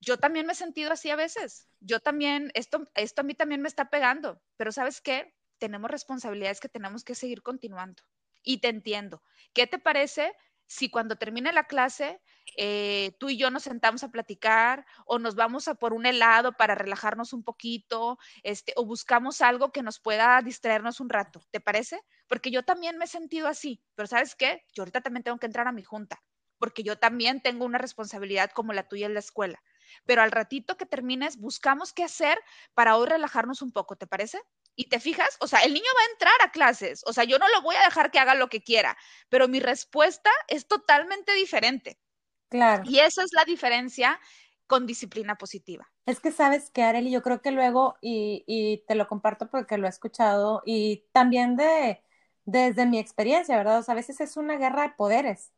[0.00, 1.68] Yo también me he sentido así a veces.
[1.78, 5.34] Yo también, esto, esto a mí también me está pegando, pero ¿sabes qué?
[5.58, 8.02] Tenemos responsabilidades que tenemos que seguir continuando.
[8.42, 9.22] Y te entiendo.
[9.52, 10.32] ¿Qué te parece
[10.70, 12.20] si cuando termine la clase
[12.56, 16.52] eh, tú y yo nos sentamos a platicar o nos vamos a por un helado
[16.52, 21.58] para relajarnos un poquito, este, o buscamos algo que nos pueda distraernos un rato, ¿te
[21.60, 22.00] parece?
[22.28, 24.62] Porque yo también me he sentido así, pero ¿sabes qué?
[24.72, 26.22] Yo ahorita también tengo que entrar a mi junta,
[26.56, 29.60] porque yo también tengo una responsabilidad como la tuya en la escuela.
[30.06, 32.38] Pero al ratito que termines, buscamos qué hacer
[32.74, 34.40] para hoy relajarnos un poco, ¿te parece?
[34.80, 37.38] Y te fijas, o sea, el niño va a entrar a clases, o sea, yo
[37.38, 38.96] no lo voy a dejar que haga lo que quiera,
[39.28, 42.00] pero mi respuesta es totalmente diferente.
[42.48, 42.84] Claro.
[42.86, 44.18] Y esa es la diferencia
[44.66, 45.86] con disciplina positiva.
[46.06, 49.76] Es que sabes que, Arely, yo creo que luego, y, y, te lo comparto porque
[49.76, 52.02] lo he escuchado, y también de,
[52.46, 53.80] desde mi experiencia, ¿verdad?
[53.80, 55.52] O sea, a veces es una guerra de poderes.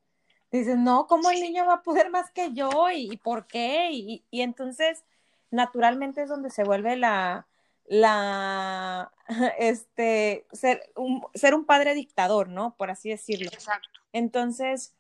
[0.51, 2.91] Dices, no, ¿cómo el niño va a poder más que yo?
[2.91, 3.93] ¿Y, y por qué?
[3.93, 5.05] Y, y, entonces,
[5.53, 7.47] naturalmente es donde se vuelve la,
[7.87, 9.13] la,
[9.59, 12.75] este, ser un, ser un padre dictador, ¿no?
[12.77, 13.51] Por así decirlo.
[13.53, 14.01] Exacto.
[14.13, 14.95] Entonces,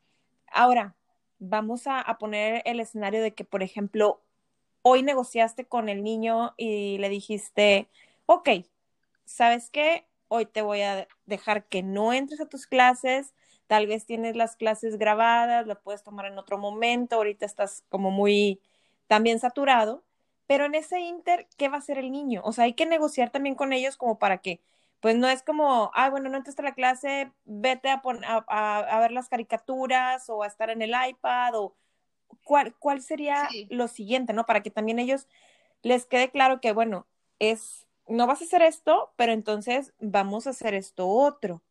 [0.50, 0.94] ahora
[1.38, 4.22] vamos a, a poner el escenario de que, por ejemplo,
[4.82, 7.88] hoy negociaste con el niño y le dijiste,
[8.26, 8.48] ok,
[9.24, 10.06] ¿sabes qué?
[10.28, 13.34] Hoy te voy a dejar que no entres a tus clases,
[13.66, 18.10] tal vez tienes las clases grabadas, lo puedes tomar en otro momento, ahorita estás como
[18.10, 18.60] muy
[19.06, 20.02] también saturado,
[20.46, 22.42] pero en ese inter, ¿qué va a hacer el niño?
[22.44, 24.60] O sea, hay que negociar también con ellos como para que,
[25.00, 28.02] pues no es como, ah, bueno, no entraste a la clase, vete a,
[28.48, 31.74] a, a, ver las caricaturas o a estar en el iPad o
[32.44, 34.46] cuál, cuál sería lo siguiente, ¿no?
[34.46, 35.28] Para que también ellos
[35.82, 37.06] les quede claro que, bueno,
[37.38, 41.62] es, no vas a hacer esto, pero entonces vamos a hacer esto otro.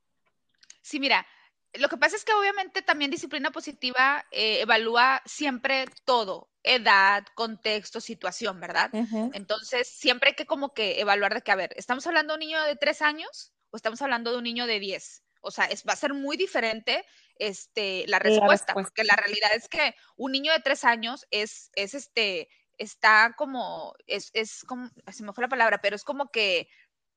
[0.82, 1.26] Sí, mira,
[1.74, 8.02] lo que pasa es que obviamente también disciplina positiva eh, evalúa siempre todo, edad, contexto,
[8.02, 8.90] situación, ¿verdad?
[9.34, 12.48] Entonces, siempre hay que como que evaluar de que, a ver, ¿estamos hablando de un
[12.48, 15.24] niño de tres años o estamos hablando de un niño de diez?
[15.42, 17.06] O sea, es, va a ser muy diferente
[17.38, 21.94] este, la, respuesta, porque la realidad es que un niño de tres años es, es
[21.94, 26.68] este, está como, es, es como, se me fue la palabra, pero es como que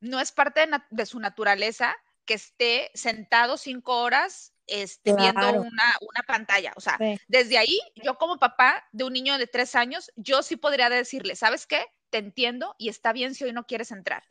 [0.00, 6.22] no es parte de, su naturaleza que esté sentado cinco horas este, viendo una, una,
[6.26, 6.72] pantalla.
[6.76, 10.56] O sea, desde ahí, yo como papá de un niño de tres años, yo sí
[10.56, 11.84] podría decirle, ¿sabes qué?
[12.10, 14.24] Te entiendo y está bien si hoy no quieres entrar.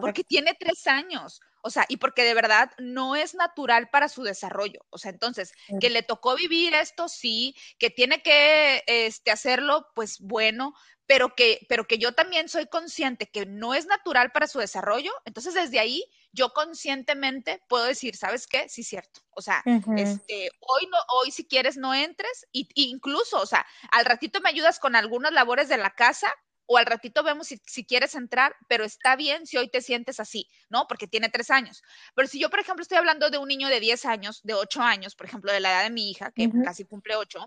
[0.00, 1.40] porque tiene tres años.
[1.62, 4.86] O sea, y porque de verdad no es natural para su desarrollo.
[4.90, 10.20] O sea, entonces, que le tocó vivir esto, sí, que tiene que este, hacerlo, pues
[10.20, 10.74] bueno,
[11.06, 15.12] pero que, pero que yo también soy consciente que no es natural para su desarrollo.
[15.24, 18.68] Entonces, desde ahí, yo conscientemente puedo decir, ¿sabes qué?
[18.68, 19.20] Sí, cierto.
[19.30, 19.62] O sea,
[19.96, 24.50] este, hoy no, hoy si quieres no entres, y, incluso, o sea, al ratito me
[24.50, 26.32] ayudas con algunas labores de la casa,
[26.66, 30.48] o al ratito vemos si, quieres entrar, pero está bien si hoy te sientes así,
[30.68, 30.86] ¿no?
[30.86, 31.82] Porque tiene tres años.
[32.14, 34.80] Pero si yo, por ejemplo, estoy hablando de un niño de 10 años, de 8
[34.80, 37.44] años, por ejemplo, de la edad de mi hija, que casi cumple 8,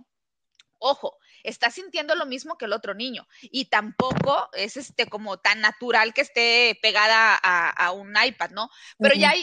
[0.80, 5.62] ojo, está sintiendo lo mismo que el otro niño y tampoco es este como tan
[5.62, 8.70] natural que esté pegada a, un iPad, ¿no?
[8.98, 9.34] Pero ya,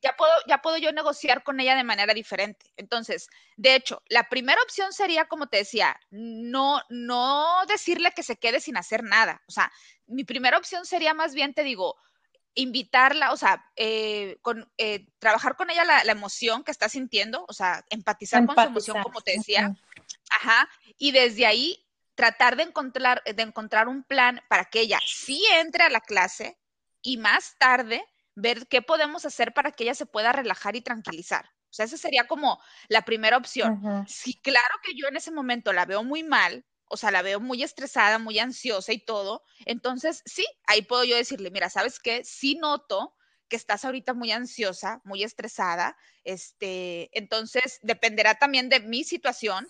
[0.00, 2.72] ya, puedo, ya puedo yo negociar con ella de manera diferente.
[2.76, 8.36] Entonces, de hecho, la primera opción sería, como te decía, no, no decirle que se
[8.36, 9.42] quede sin hacer nada.
[9.48, 9.72] O sea,
[10.06, 11.96] mi primera opción sería más bien, te digo,
[12.56, 17.52] invitarla, o sea, eh, con, eh, trabajar con ella la, emoción que está sintiendo, o
[17.52, 19.76] sea, empatizar, con su emoción, como te decía.
[20.30, 20.68] Ajá.
[20.98, 25.84] Y desde ahí tratar de encontrar, de encontrar un plan para que ella sí entre
[25.84, 26.58] a la clase
[27.02, 31.50] y más tarde ver qué podemos hacer para que ella se pueda relajar y tranquilizar.
[31.70, 34.06] O sea, esa sería como la primera opción.
[34.08, 37.40] Sí, claro que yo en ese momento la veo muy mal, o sea, la veo
[37.40, 42.24] muy estresada, muy ansiosa y todo, entonces sí, ahí puedo yo decirle, mira, ¿sabes qué?
[42.24, 43.14] Sí noto
[43.48, 49.68] que estás ahorita muy ansiosa, muy estresada, este, entonces dependerá también de mi situación,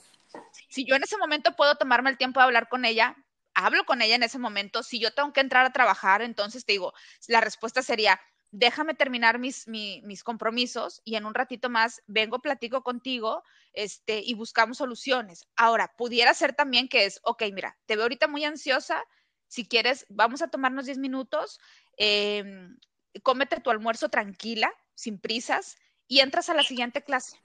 [0.68, 3.16] si yo en ese momento puedo tomarme el tiempo de hablar con ella,
[3.54, 4.82] hablo con ella en ese momento.
[4.82, 6.92] Si yo tengo que entrar a trabajar, entonces te digo,
[7.26, 8.20] la respuesta sería,
[8.58, 13.42] déjame terminar mis, mis, compromisos y en un ratito más vengo, platico contigo
[13.74, 15.46] este, y buscamos soluciones.
[15.56, 19.04] Ahora, pudiera ser también que es, ok, mira, te veo ahorita muy ansiosa,
[19.46, 21.60] si quieres, vamos a tomarnos 10 minutos,
[21.98, 22.78] em,
[23.22, 25.76] cómete tu almuerzo tranquila, sin prisas,
[26.08, 27.38] y entras a la siguiente clase.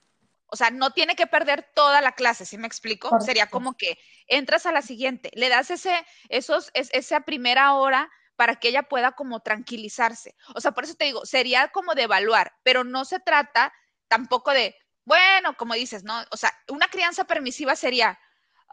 [0.46, 3.20] O sea, no tiene que perder toda la clase, ¿sí me explico?
[3.20, 3.98] Sería como que
[4.28, 5.94] entras a la siguiente, le das ese,
[6.30, 10.34] esos, esa primera hora para que ella pueda como tranquilizarse.
[10.54, 13.72] O sea, por eso te digo, sería como de evaluar, pero no se trata
[14.08, 16.22] tampoco de, bueno, como dices, ¿no?
[16.30, 18.18] O sea, una crianza permisiva sería,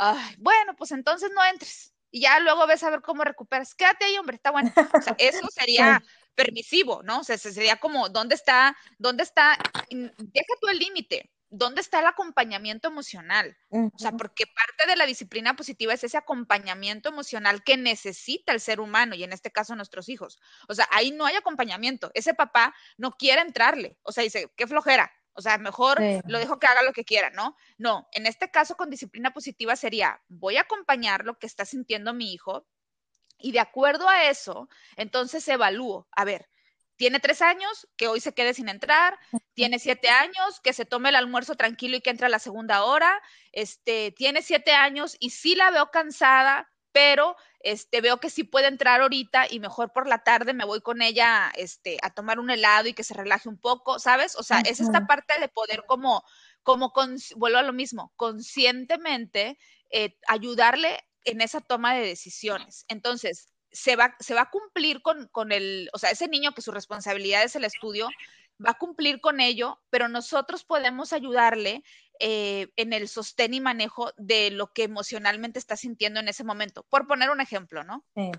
[0.01, 1.93] Ay, bueno, pues entonces no entres.
[2.09, 3.75] Y ya luego ves a ver cómo recuperas.
[3.75, 4.71] Quédate ahí, hombre, está bueno.
[4.75, 6.01] O sea, eso sería
[6.35, 7.19] permisivo, ¿no?
[7.19, 9.57] O sea, sería como, ¿dónde está, dónde está?
[9.89, 11.29] Deja tú el límite.
[11.49, 13.57] ¿Dónde está el acompañamiento emocional?
[13.69, 18.59] O sea, porque parte de la disciplina positiva es ese acompañamiento emocional que necesita el
[18.59, 20.39] ser humano y en este caso nuestros hijos.
[20.67, 22.11] O sea, ahí no hay acompañamiento.
[22.13, 23.97] Ese papá no quiere entrarle.
[24.03, 25.11] O sea, dice, qué flojera.
[25.33, 27.55] O sea, mejor lo dejo que haga lo que quiera, ¿no?
[27.77, 32.13] No, en este caso con disciplina positiva sería, voy a acompañar lo que está sintiendo
[32.13, 32.67] mi hijo
[33.37, 36.49] y de acuerdo a eso, entonces evalúo, a ver,
[36.99, 39.17] tiene tres años, que hoy se quede sin entrar,
[39.53, 42.83] tiene siete años, que se tome el almuerzo tranquilo y que entre a la segunda
[42.83, 43.21] hora,
[43.53, 48.67] este, tiene siete años y sí la veo cansada, pero este, veo que sí puede
[48.67, 52.49] entrar ahorita y mejor por la tarde me voy con ella este, a tomar un
[52.49, 54.35] helado y que se relaje un poco, ¿sabes?
[54.35, 56.25] O sea, es esta parte de poder como,
[56.63, 56.91] como
[57.37, 59.57] vuelvo a lo mismo, conscientemente
[59.89, 62.83] eh, ayudarle en esa toma de decisiones.
[62.89, 66.61] Entonces, se va, se va a cumplir con, con el, o sea, ese niño que
[66.61, 68.09] su responsabilidad es el estudio,
[68.65, 71.83] va a cumplir con ello, pero nosotros podemos ayudarle
[72.19, 76.83] eh, en el sostén y manejo de lo que emocionalmente está sintiendo en ese momento,
[76.89, 78.03] por poner un ejemplo, ¿no?
[78.15, 78.31] Sí.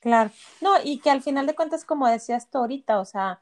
[0.00, 3.40] Claro, no, y que al final de cuentas, como decías tú ahorita, o sea,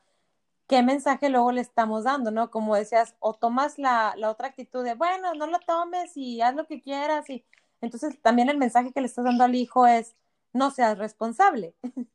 [0.67, 2.51] ¿qué mensaje luego le estamos dando, no?
[2.51, 6.55] Como decías, o tomas la, la otra actitud de, bueno, no lo tomes y haz
[6.55, 7.45] lo que quieras, y
[7.81, 10.15] entonces también el mensaje que le estás dando al hijo es,
[10.55, 11.75] no seas responsable.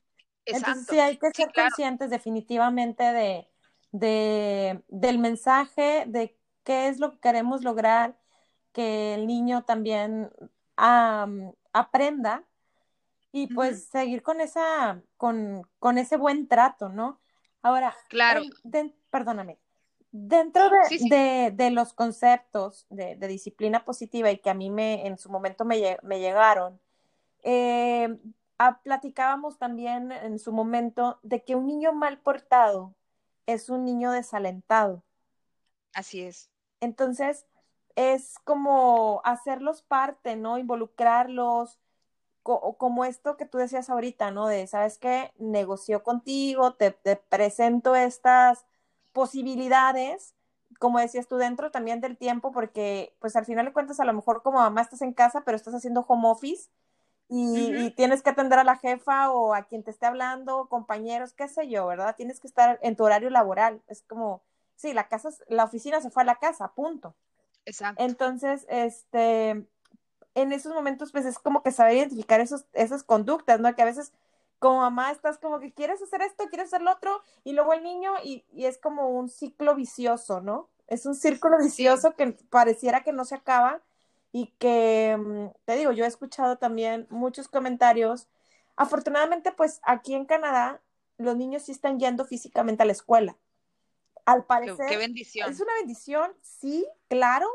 [0.45, 3.47] Entonces sí hay que ser conscientes definitivamente de,
[3.91, 8.17] de, del mensaje, de qué es lo que queremos lograr,
[8.71, 10.31] que el niño también
[10.75, 12.45] aprenda
[13.31, 17.19] y pues seguir con esa, con, con, ese buen trato, ¿no?
[17.61, 18.41] Ahora, claro.
[19.11, 19.59] perdóname,
[20.11, 25.17] dentro de, de, los conceptos de, de, disciplina positiva y que a mí me, en
[25.17, 26.79] su momento me, me llegaron,
[27.51, 28.19] eh,
[28.83, 32.93] platicábamos también en su momento de que un niño mal portado
[33.47, 35.03] es un niño desalentado.
[35.95, 36.51] Así es.
[36.79, 37.47] Entonces,
[37.95, 40.59] es como hacerlos parte, ¿no?
[40.59, 41.79] Involucrarlos,
[42.43, 44.45] como esto que tú decías ahorita, ¿no?
[44.45, 45.33] De, ¿sabes qué?
[45.39, 48.67] Negoció contigo, te, te, presento estas
[49.11, 50.35] posibilidades,
[50.77, 54.13] como decías tú, dentro también del tiempo, porque pues al final de cuentas a lo
[54.13, 56.69] mejor como mamá estás en casa, pero estás haciendo home office
[57.31, 61.47] y, tienes que atender a la jefa o a quien te esté hablando, compañeros, qué
[61.47, 62.15] sé yo, ¿verdad?
[62.15, 63.83] Tienes que estar en tu horario laboral.
[63.87, 64.41] Es como,
[64.75, 67.15] sí, la casa, la oficina se fue a la casa, punto.
[67.65, 68.03] Exacto.
[68.03, 69.67] Entonces, este,
[70.33, 73.75] en esos momentos, pues es como que saber identificar esos, esas conductas, ¿no?
[73.75, 74.11] Que a veces
[74.57, 77.83] como mamá estás como que quieres hacer esto, quieres hacer lo otro, y luego el
[77.83, 80.67] niño, y, y es como un ciclo vicioso, ¿no?
[80.87, 83.83] Es un círculo vicioso que pareciera que no se acaba
[84.31, 88.27] y que, mm, te digo, yo he escuchado también muchos comentarios.
[88.75, 90.81] Afortunadamente, pues aquí en Canadá,
[91.17, 93.37] los niños sí están yendo físicamente a la escuela.
[94.25, 95.49] Al parecer, qué, bendición.
[95.49, 97.47] es una bendición, sí, claro,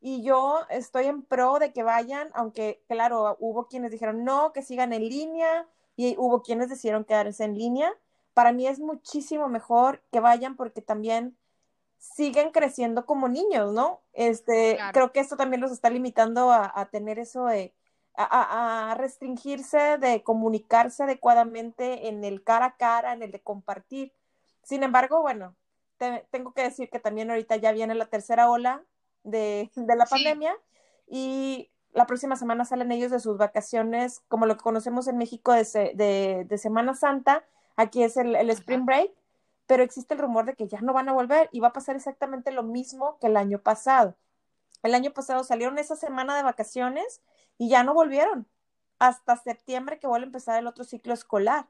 [0.00, 4.62] y yo estoy en pro de que vayan, aunque, claro, hubo quienes dijeron no, que
[4.62, 5.66] sigan en línea,
[6.00, 7.92] y hubo quienes decidieron quedarse en línea.
[8.32, 11.36] Para mí es muchísimo mejor que vayan porque también
[12.00, 14.00] siguen creciendo como niños, ¿no?
[14.14, 17.74] Este, creo que esto también los está limitando a, tener eso de,
[18.16, 24.14] a, restringirse de comunicarse adecuadamente en el cara a cara, en el de compartir.
[24.62, 25.54] Sin embargo, bueno,
[26.30, 28.82] tengo que decir que también ahorita ya viene la tercera ola
[29.22, 30.56] de, la pandemia
[31.06, 35.52] y la próxima semana salen ellos de sus vacaciones, como lo que conocemos en México
[35.52, 37.44] de, de, Semana Santa,
[37.76, 39.12] aquí es el, el Spring Break,
[39.70, 41.94] pero existe el rumor de que ya no van a volver y va a pasar
[41.94, 44.16] exactamente lo mismo que el año pasado.
[44.82, 47.22] El año pasado salieron esa semana de vacaciones
[47.56, 48.48] y ya no volvieron
[48.98, 51.68] hasta septiembre que vuelve a empezar el otro ciclo escolar.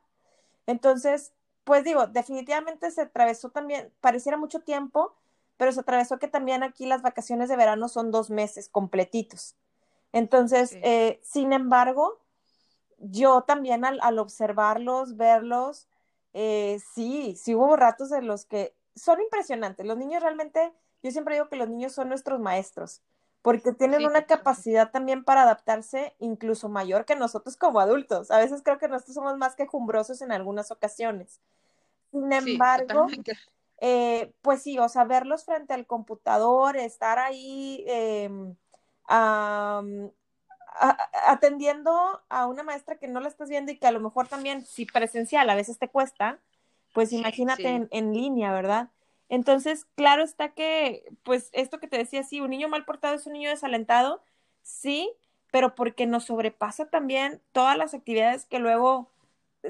[0.67, 1.35] Entonces,
[1.65, 5.15] pues digo, definitivamente se atravesó también, pareciera mucho tiempo,
[5.59, 9.57] pero se atravesó que también aquí las vacaciones de verano son dos meses completitos.
[10.13, 12.19] Entonces, eh, sin embargo,
[12.97, 15.87] yo también al, al observarlos, verlos,
[16.33, 19.87] eh, sí, sí hubo ratos en los que son impresionantes.
[19.87, 23.03] Los niños realmente, yo siempre digo que los niños son nuestros maestros,
[23.43, 28.31] porque tienen una capacidad también para adaptarse incluso mayor que nosotros como adultos.
[28.31, 31.41] A veces creo que nosotros somos más quejumbrosos en algunas ocasiones.
[32.11, 33.07] Sin embargo,
[33.79, 38.29] eh, pues sí, o sea, verlos frente al computador, estar ahí eh,
[41.27, 44.65] atendiendo a una maestra que no la estás viendo y que a lo mejor también,
[44.65, 46.39] si presencial a veces te cuesta,
[46.95, 48.89] pues imagínate En, línea, ¿verdad?
[49.29, 53.27] Entonces, claro está que, pues esto que te decía, sí, un niño mal portado es
[53.27, 54.23] un niño desalentado,
[54.63, 55.13] sí,
[55.53, 59.11] pero porque nos sobrepasa también todas las actividades que luego,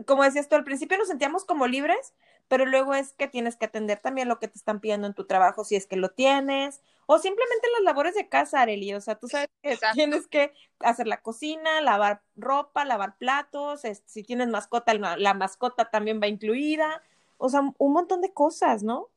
[0.07, 2.15] como decías tú, al principio nos sentíamos como libres,
[2.51, 5.25] pero luego es que tienes que atender también lo que te están pidiendo en tu
[5.25, 9.15] trabajo, si es que lo tienes, o simplemente las labores de casa, Areli, o sea,
[9.15, 14.95] tú sabes que tienes que hacer la cocina, lavar ropa, lavar platos, si tienes mascota,
[14.95, 17.05] la, mascota también va incluida,
[17.37, 19.11] o sea, un montón de cosas, ¿no?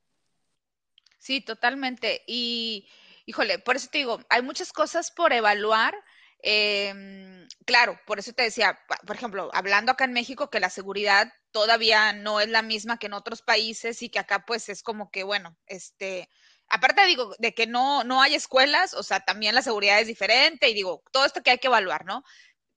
[1.17, 2.21] Sí, totalmente.
[2.27, 2.87] Y,
[3.25, 5.95] híjole, por eso te digo, hay muchas cosas por evaluar.
[6.43, 11.33] Eh, claro, por eso te decía, por ejemplo, hablando acá en México, que la seguridad
[11.53, 15.11] todavía no es la misma que en otros países y que acá pues es como
[15.11, 16.29] que, bueno, este,
[16.67, 20.69] aparte digo, de que no, no hay escuelas, o sea, también la seguridad es diferente
[20.69, 22.23] y digo, todo esto que hay que evaluar, ¿no?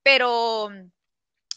[0.03, 0.71] Pero,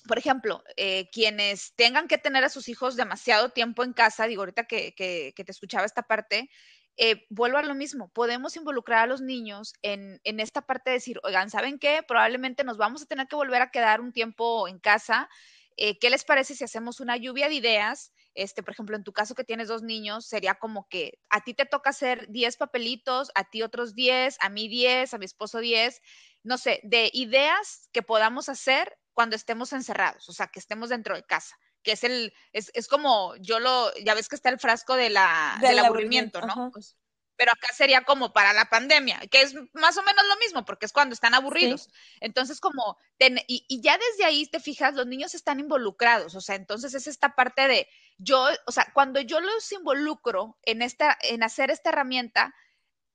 [0.08, 4.41] por ejemplo, eh, quienes tengan que tener a sus hijos demasiado tiempo en casa, digo,
[4.41, 6.49] ahorita que, que, te escuchaba esta parte,
[6.98, 10.96] eh, vuelvo a lo mismo, podemos involucrar a los niños en, en, esta parte de
[10.96, 12.04] decir, oigan, ¿saben qué?
[12.08, 15.29] Probablemente nos vamos a tener que volver a quedar un tiempo en casa
[15.80, 18.12] eh, ¿qué les parece si hacemos una lluvia de ideas?
[18.36, 21.54] Este, por ejemplo, en tu caso que tienes dos niños, sería como que a ti
[21.54, 25.60] te toca hacer 10 papelitos, a ti otros 10, a mí 10, a mi esposo
[25.60, 26.02] 10,
[26.44, 31.15] no sé, de ideas que podamos hacer cuando estemos encerrados, o sea, que estemos dentro
[31.15, 34.60] de casa que es el, es, es como, yo lo, ya ves que está el
[34.60, 36.71] frasco de la, del, aburrimiento, ¿no?
[36.73, 36.98] Pues,
[37.40, 40.85] pero acá sería como para la pandemia, que es más o menos lo mismo, porque
[40.85, 41.90] es cuando están aburridos.
[42.19, 42.98] Entonces, como,
[43.48, 47.08] y, y, ya desde ahí te fijas, los niños están involucrados, o sea, entonces es
[47.08, 47.87] esta parte de,
[48.17, 52.54] yo, o sea, cuando yo los involucro en esta, en hacer esta herramienta,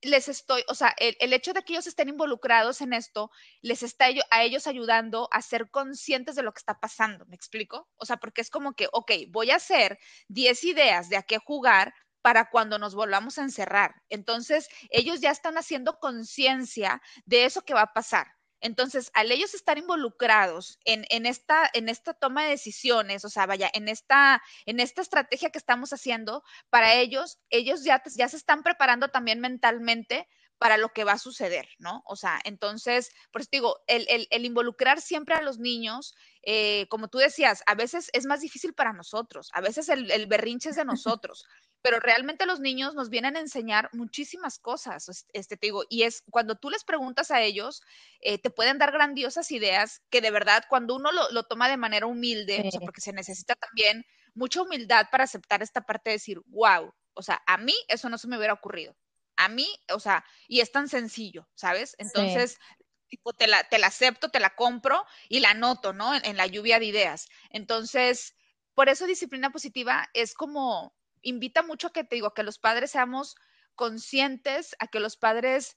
[0.01, 3.83] les estoy, o sea, el, el, hecho de que ellos estén involucrados en esto, les
[3.83, 7.91] está a ellos ayudando a ser conscientes de lo que está pasando, ¿me explico?
[7.97, 9.99] O sea, porque es como que, ok, voy a hacer
[10.29, 11.93] 10 ideas de a qué jugar,
[12.25, 13.97] para cuando nos volvamos a encerrar.
[14.09, 18.29] Entonces, ellos ya están haciendo conciencia de eso que va a pasar.
[18.63, 23.45] Entonces, al ellos estar involucrados en, en, esta, en esta toma de decisiones, o sea,
[23.45, 28.39] vaya, en esta, en esta estrategia que estamos haciendo, para ellos, ellos ya, ya se
[28.39, 32.03] están preparando también mentalmente para lo que va a suceder, ¿no?
[32.07, 36.87] O sea, entonces, por eso digo, el, el, el involucrar siempre a los niños, eh,
[36.89, 40.71] como tú decías, a veces es más difícil para nosotros, a veces el, el berrinche
[40.71, 40.85] es de
[41.21, 41.45] nosotros,
[41.85, 46.25] pero realmente los niños nos vienen a enseñar muchísimas cosas, este te digo, y es
[46.31, 47.83] cuando tú les preguntas a ellos,
[48.21, 51.77] eh, te pueden dar grandiosas ideas que de verdad cuando uno lo, lo toma de
[51.77, 52.69] manera humilde, sí.
[52.69, 56.91] o sea, porque se necesita también mucha humildad para aceptar esta parte de decir, wow,
[57.13, 58.97] o sea, a mí eso no se me hubiera ocurrido.
[59.37, 61.97] A mí, o sea, y es tan sencillo, ¿sabes?
[61.99, 62.85] Entonces, sí.
[63.09, 66.15] tipo, te la, te la acepto, te la compro y la anoto, ¿no?
[66.15, 67.29] En, en la lluvia de ideas.
[67.51, 68.35] Entonces,
[68.73, 70.95] por eso disciplina positiva es como
[71.25, 73.37] invita mucho a que te digo, que los padres seamos
[73.75, 75.77] conscientes, a que los padres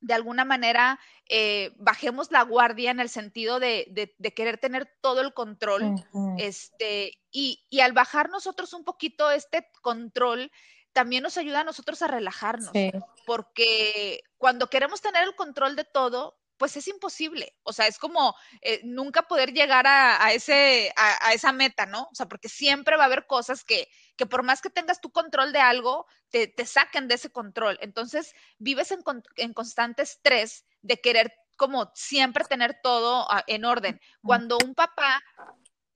[0.00, 4.88] de alguna manera eh, bajemos la guardia en el sentido de, de, de querer tener
[5.00, 5.82] todo el control.
[5.82, 6.34] Uh -huh.
[6.38, 10.52] este, y, y, al bajar nosotros un poquito este control,
[10.92, 12.92] también nos ayuda a nosotros a relajarnos, sí.
[13.26, 17.56] porque cuando queremos tener el control de todo, pues es imposible.
[17.62, 21.86] O sea, es como eh, nunca poder llegar a, a ese, a, a, esa meta,
[21.86, 22.08] ¿no?
[22.10, 25.10] O sea, porque siempre va a haber cosas que, que por más que tengas tu
[25.10, 27.78] control de algo, te, te saquen de ese control.
[27.80, 29.00] Entonces, vives en,
[29.36, 34.00] en constante estrés de querer como siempre tener todo uh, en orden.
[34.22, 35.22] Cuando un papá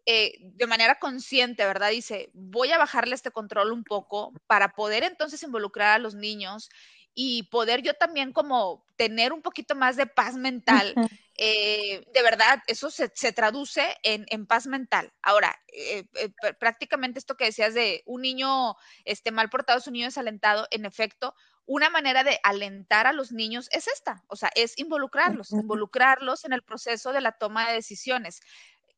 [0.07, 1.91] eh, de manera consciente, ¿verdad?
[1.91, 6.71] Dice, voy a bajarle este control un poco para poder entonces involucrar a los niños
[7.15, 10.95] y poder yo también como tener un poquito más de paz mental,
[11.37, 15.13] eh, de verdad, eso se, se traduce en, en, paz mental.
[15.23, 19.95] Ahora, eh, eh, prácticamente esto que decías de un niño este, mal portado es un
[19.95, 21.35] niño desalentado, en efecto,
[21.67, 26.53] una manera de alentar a los niños es esta, o sea, es involucrarlos, involucrarlos en
[26.53, 28.41] el proceso de la toma de decisiones.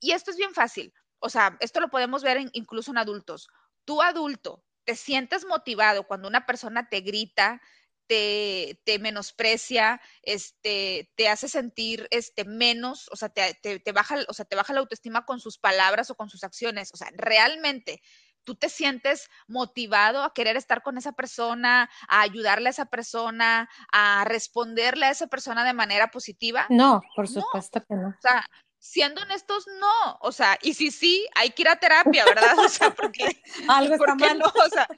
[0.00, 3.48] Y esto es bien fácil, o sea, esto lo podemos ver en, incluso en adultos.
[3.84, 7.60] Tú adulto, te sientes motivado cuando una persona te grita,
[8.06, 14.16] te, te, menosprecia, este, te hace sentir este, menos, o sea, te, te, te, baja,
[14.28, 16.90] o sea, te baja la autoestima con sus palabras o con sus acciones.
[16.92, 18.00] O sea, realmente
[18.44, 23.68] tú te sientes motivado a querer estar con esa persona, a ayudarle a esa persona,
[23.92, 26.66] a responderle a esa persona de manera positiva.
[26.68, 27.86] No, por supuesto no.
[27.86, 28.08] que no.
[28.08, 28.44] O sea,
[28.82, 30.18] siendo honestos, no.
[30.20, 32.58] O sea, y si sí, hay que ir a terapia, ¿verdad?
[32.58, 33.40] O sea, porque.
[33.68, 34.38] Algo está mal.
[34.40, 34.46] No?
[34.46, 34.88] O sea,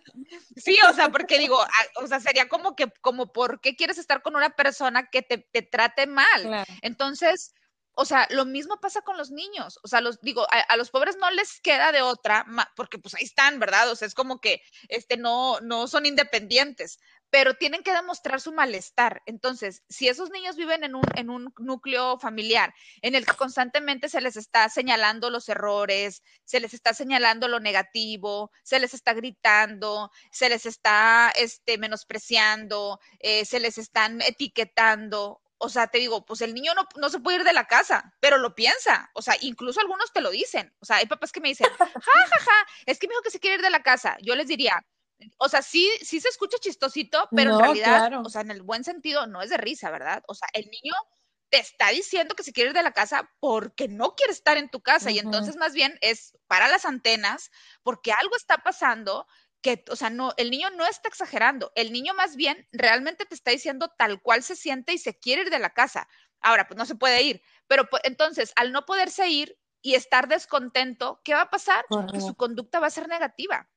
[0.57, 1.59] sí, o sea, porque digo,
[1.97, 5.39] o sea, sería como que, como, ¿por qué quieres estar con una persona que te,
[5.39, 6.43] te trate mal?
[6.43, 6.73] Claro.
[6.81, 7.55] Entonces,
[7.95, 9.79] o sea, lo mismo pasa con los niños.
[9.83, 13.25] O sea, los digo, a, los pobres no les queda de otra, porque pues ahí
[13.25, 13.91] están, ¿verdad?
[13.91, 16.99] O sea, es como que este no, no son independientes
[17.35, 19.21] pero tienen que demostrar su malestar.
[19.27, 22.73] Entonces, si esos niños viven en un, en un núcleo familiar
[23.03, 27.59] en el que constantemente se les está señalando los errores, se les está señalando lo
[27.59, 35.43] negativo, se les está gritando, se les está este, menospreciando, eh, se les están etiquetando,
[35.59, 38.15] o sea, te digo, pues el niño no, no, se puede ir de la casa,
[38.21, 39.11] pero lo piensa.
[39.15, 40.75] O sea, incluso algunos te lo dicen.
[40.81, 43.31] O sea, hay papás que me dicen, ja, ja, ja, es que me dijo que
[43.31, 44.17] se quiere ir de la casa.
[44.21, 44.85] Yo les diría,
[45.39, 48.23] o sea, sí, sí se escucha chistosito, pero no, en realidad, claro.
[48.25, 50.23] o sea, en el buen sentido, no es de risa, ¿verdad?
[50.27, 50.95] O sea, el niño
[51.51, 54.71] te está diciendo que se quiere ir de la casa porque no quiere estar en
[54.71, 55.17] tu casa uh -huh.
[55.17, 57.51] y entonces más bien es para las antenas
[57.83, 59.27] porque algo está pasando
[59.65, 63.35] que, o sea, no, el niño no está exagerando, el niño más bien realmente te
[63.35, 66.09] está diciendo tal cual se siente y se quiere ir de la casa.
[66.43, 70.29] Ahora, pues no se puede ir, pero pues, entonces, al no poderse ir y estar
[70.29, 71.87] descontento, ¿qué va a pasar?
[71.91, 72.07] -huh.
[72.13, 73.71] Que su conducta va a ser negativa.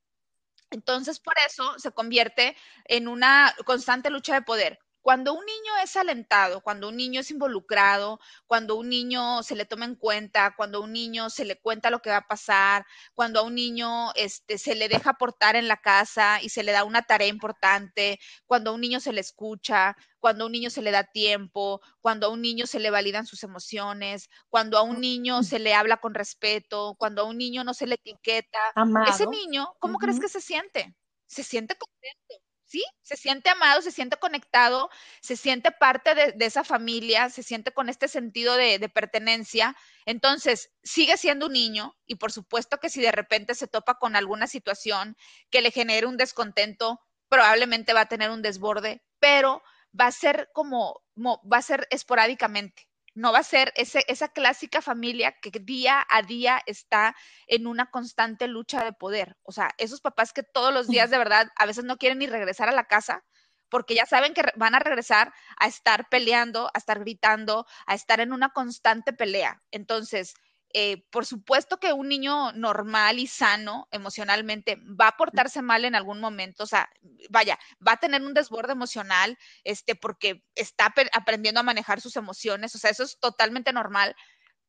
[0.72, 4.80] Entonces, por eso se convierte en una constante lucha de poder.
[5.08, 9.64] Cuando un niño es alentado, cuando un niño es involucrado, cuando un niño se le
[9.64, 12.86] toma en cuenta, cuando a un niño se le cuenta lo que va a pasar,
[13.16, 16.74] cuando a un niño este, se le deja aportar en la casa y se le
[16.74, 20.70] da una tarea importante, cuando a un niño se le escucha, cuando a un niño
[20.70, 24.82] se le da tiempo, cuando a un niño se le validan sus emociones, cuando a
[24.82, 28.60] un niño se le habla con respeto, cuando a un niño no se le etiqueta,
[29.08, 30.98] ese niño, ¿cómo crees que se siente?
[31.28, 32.84] Se siente contento ¿sí?
[33.02, 34.90] Se siente amado, se siente conectado,
[35.22, 39.76] se siente parte de, esa familia, se siente con este sentido de, pertenencia.
[40.06, 44.16] Entonces, sigue siendo un niño y por supuesto que si de repente se topa con
[44.16, 45.18] alguna situación
[45.50, 47.00] que le genere un descontento,
[47.30, 49.64] probablemente va a tener un desborde, pero
[50.00, 52.87] va a ser como, va a ser esporádicamente
[53.18, 57.16] no va a ser ese, esa clásica familia que día a día está
[57.48, 59.36] en una constante lucha de poder.
[59.42, 62.28] O sea, esos papás que todos los días de verdad a veces no quieren ni
[62.28, 63.26] regresar a la casa
[63.70, 68.20] porque ya saben que van a regresar a estar peleando, a estar gritando, a estar
[68.20, 69.64] en una constante pelea.
[69.72, 70.36] Entonces,
[70.74, 75.96] eh, por supuesto que un niño normal y sano emocionalmente va a portarse mal en
[75.96, 76.90] algún momento, o sea,
[77.30, 82.76] vaya, va a tener un desborde emocional, este, porque está aprendiendo a manejar sus emociones,
[82.76, 84.16] o sea, eso es totalmente normal,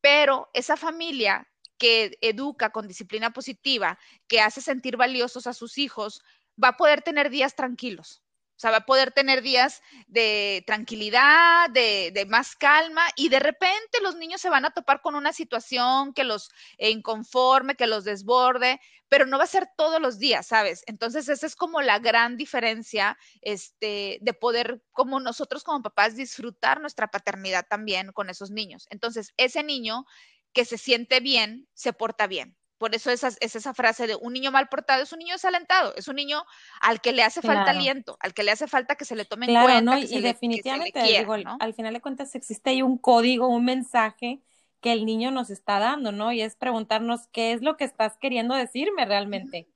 [0.01, 1.47] pero esa familia
[1.77, 3.97] que educa con disciplina positiva,
[4.27, 6.21] que hace sentir valiosos a sus hijos,
[6.61, 8.21] va a poder tener días tranquilos.
[8.59, 14.01] O sea, va a poder tener días de tranquilidad, de, más calma y de repente
[14.03, 18.81] los niños se van a topar con una situación que los inconforme, que los desborde,
[19.07, 20.83] pero no va a ser todos los días, ¿sabes?
[20.87, 26.81] Entonces esa es como la gran diferencia este, de poder, como nosotros como papás, disfrutar
[26.81, 28.87] nuestra paternidad también con esos niños.
[28.89, 30.03] Entonces ese niño
[30.51, 32.57] que se siente bien, se porta bien.
[32.79, 36.07] Por eso es, esa frase de un niño mal portado, es un niño desalentado, es
[36.07, 36.45] un niño
[36.79, 39.47] al que le hace falta aliento, al que le hace falta que se le tome
[39.47, 39.81] en cuenta.
[39.81, 39.97] ¿no?
[39.97, 44.41] y, definitivamente, digo, al final de cuentas existe ahí un código, un mensaje
[44.79, 46.31] que el niño nos está dando, ¿no?
[46.31, 49.67] Y es preguntarnos qué es lo que estás queriendo decirme realmente.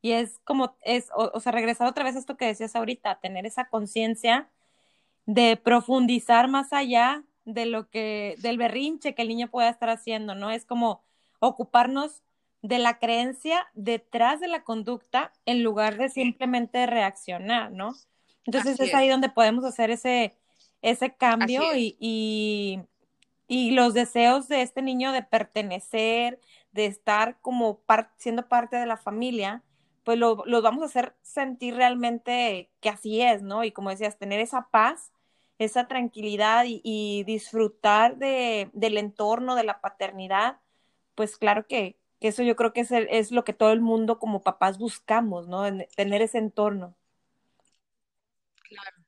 [0.00, 3.46] Y es como, es, o, sea, regresar otra vez a esto que decías ahorita, tener
[3.46, 4.48] esa conciencia
[5.26, 10.36] de profundizar más allá de lo que, del berrinche que el niño pueda estar haciendo,
[10.36, 10.52] ¿no?
[10.52, 11.02] Es como
[11.40, 12.23] ocuparnos
[12.64, 17.94] de la creencia detrás de la conducta en lugar de simplemente reaccionar, ¿no?
[18.46, 20.34] Entonces es, ahí donde podemos hacer ese,
[20.80, 21.94] ese cambio y,
[23.48, 26.40] y, los deseos de este niño de pertenecer,
[26.72, 27.82] de estar como
[28.16, 29.62] siendo parte de la familia,
[30.02, 33.62] pues lo, los vamos a hacer sentir realmente que así es, ¿no?
[33.62, 35.12] Y como decías, tener esa paz,
[35.58, 40.60] esa tranquilidad y, y disfrutar de, del entorno, de la paternidad,
[41.14, 41.98] pues claro que,
[42.28, 45.64] eso yo creo que es, es lo que todo el mundo como papás buscamos, ¿no?
[45.96, 46.96] tener ese entorno.
[48.62, 49.04] Claro.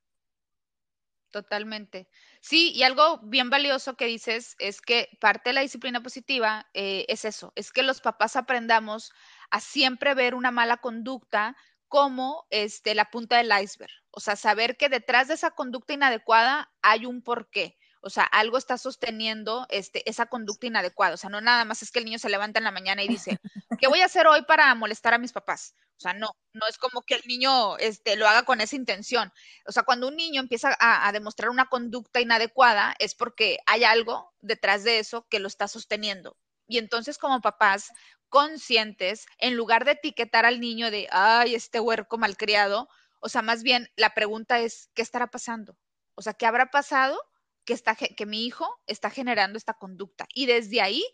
[1.36, 2.08] Totalmente.
[2.40, 7.04] Sí, y algo bien valioso que dices es que parte de la disciplina positiva eh,
[7.08, 9.12] es eso, es que los papás aprendamos
[9.50, 11.54] a siempre ver una mala conducta
[11.88, 13.92] como este, la punta del iceberg.
[14.10, 17.76] O sea, saber que detrás de esa conducta inadecuada hay un porqué.
[18.06, 21.14] O sea, algo está sosteniendo este, esa conducta inadecuada.
[21.14, 23.08] O sea, no nada más es que el niño se levanta en la mañana y
[23.08, 23.40] dice,
[23.80, 25.74] ¿qué voy a hacer hoy para molestar a mis papás?
[25.96, 29.32] O sea, no, no es como que el niño este, lo haga con esa intención.
[29.66, 33.82] O sea, cuando un niño empieza a, a, demostrar una conducta inadecuada es porque hay
[33.82, 36.36] algo detrás de eso que lo está sosteniendo.
[36.68, 37.90] Y entonces como papás
[38.28, 42.88] conscientes, en lugar de etiquetar al niño de, ay, este huerco malcriado,
[43.18, 45.76] o sea, más bien la pregunta es, ¿qué estará pasando?
[46.14, 47.20] O sea, ¿qué habrá pasado?
[47.66, 50.26] Que, está, que mi hijo está generando esta conducta.
[50.32, 51.04] Y desde ahí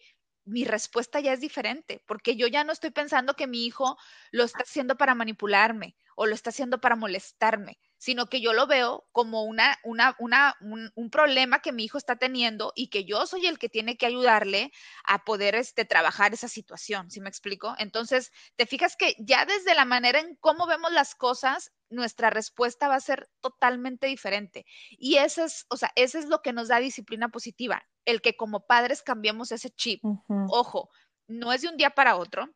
[0.44, 3.96] mi respuesta ya es diferente, porque yo ya no estoy pensando que mi hijo
[4.30, 8.66] lo está haciendo para manipularme o lo está haciendo para molestarme, sino que yo lo
[8.66, 13.26] veo como una, una, una, un, problema que mi hijo está teniendo y que yo
[13.26, 14.72] soy el que tiene que ayudarle
[15.04, 17.74] a poder este, trabajar esa situación, ¿sí me explico?
[17.78, 22.88] Entonces, te fijas que ya desde la manera en cómo vemos las cosas, nuestra respuesta
[22.88, 24.64] va a ser totalmente diferente.
[24.90, 28.36] Y eso es, o sea, eso es lo que nos da disciplina positiva, el que
[28.36, 30.02] como padres cambiemos ese chip.
[30.48, 30.90] Ojo,
[31.26, 32.48] no es de un día para otro,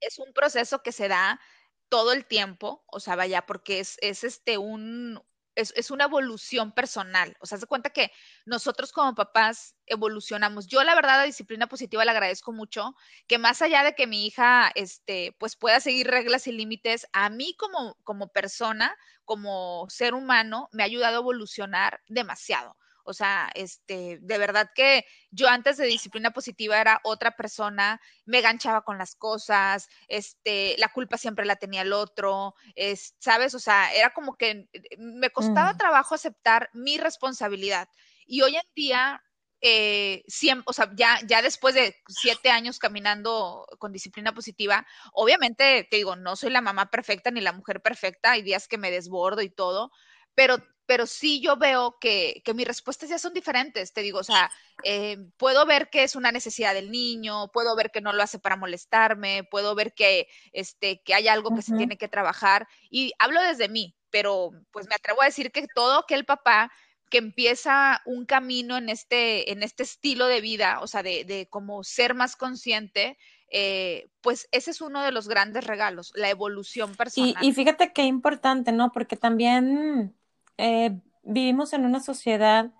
[0.00, 1.40] es un proceso que se da
[1.88, 5.22] todo el tiempo, o sea, vaya, porque es, es este un,
[5.54, 7.36] es, es, una evolución personal.
[7.40, 8.10] O sea, se cuenta que
[8.46, 10.66] nosotros como papás evolucionamos.
[10.66, 12.94] Yo, la verdad, la disciplina positiva le agradezco mucho,
[13.26, 17.30] que más allá de que mi hija, este, pues pueda seguir reglas y límites, a
[17.30, 22.76] mí como, como persona, como ser humano, me ha ayudado a evolucionar demasiado.
[23.04, 28.40] O sea, este, de verdad que yo antes de disciplina positiva era otra persona, me
[28.40, 33.54] ganchaba con las cosas, este, la culpa siempre la tenía el otro, es, ¿sabes?
[33.54, 35.78] O sea, era como que me costaba mm.
[35.78, 37.88] trabajo aceptar mi responsabilidad.
[38.26, 39.22] Y hoy en día
[39.64, 40.24] eh,
[40.66, 46.16] o sea, ya, ya después de siete años caminando con disciplina positiva, obviamente te digo,
[46.16, 49.50] no soy la mamá perfecta ni la mujer perfecta, hay días que me desbordo y
[49.50, 49.92] todo,
[50.34, 50.56] pero,
[50.86, 54.50] pero sí yo veo que, que mis respuestas ya son diferentes, te digo, o sea,
[54.84, 58.38] eh, puedo ver que es una necesidad del niño, puedo ver que no lo hace
[58.38, 63.12] para molestarme, puedo ver que, este, que hay algo que se tiene que trabajar y
[63.18, 66.72] hablo desde mí, pero pues me atrevo a decir que todo aquel papá
[67.10, 71.46] que empieza un camino en este, en este estilo de vida, o sea, de, de
[71.48, 73.18] como ser más consciente,
[73.54, 77.36] eh, pues ese es uno de los grandes regalos, la evolución personal.
[77.42, 78.92] Y, fíjate qué importante, ¿no?
[78.92, 80.16] Porque también
[80.58, 82.70] eh, vivimos en una sociedad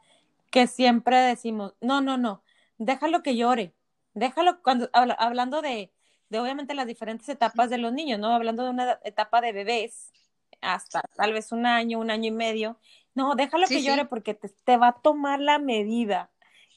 [0.50, 2.42] que siempre decimos, no, no, no,
[2.78, 3.74] déjalo que llore,
[4.14, 5.92] déjalo cuando, hablando de,
[6.28, 8.28] de obviamente las diferentes etapas de los niños, ¿no?
[8.28, 10.12] Hablando de una etapa de bebés
[10.60, 12.78] hasta tal vez un año, un año y medio,
[13.14, 16.30] no, déjalo que llore porque te, va a tomar la medida.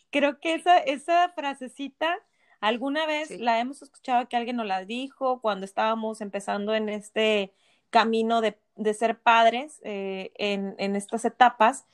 [0.09, 2.17] Creo que esa, esa frasecita
[2.59, 7.53] alguna vez la hemos escuchado que alguien nos la dijo cuando estábamos empezando en este
[7.89, 11.85] camino de, de ser padres eh, en, en, estas etapas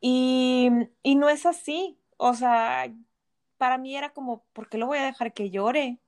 [0.00, 0.68] y,
[1.02, 1.98] y no es así.
[2.16, 2.92] O sea,
[3.56, 5.98] para mí era como, ¿por qué lo voy a dejar que llore?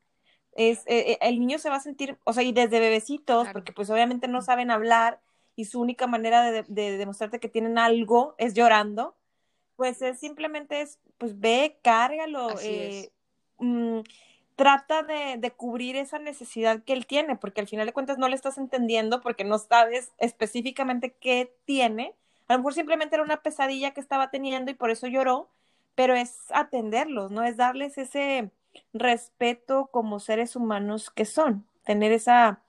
[0.53, 3.89] Es, eh, el niño se va a sentir, o sea, y desde bebecitos, porque pues
[3.91, 5.21] obviamente no saben hablar,
[5.61, 6.65] y su única manera de,
[6.97, 9.17] demostrarte que tienen algo es llorando,
[9.77, 13.11] pues es simplemente es, pues ve, cárgalo, eh,
[13.59, 14.01] mm,
[14.61, 18.35] trata de, cubrir esa necesidad que él tiene, porque al final de cuentas no le
[18.35, 22.15] estás entendiendo porque no sabes específicamente qué tiene.
[22.47, 25.49] A lo mejor simplemente era una pesadilla que estaba teniendo y por eso lloró,
[25.95, 27.43] pero es atenderlos, ¿no?
[27.43, 28.51] Es darles ese
[28.93, 32.61] respeto como seres humanos que son, tener esa,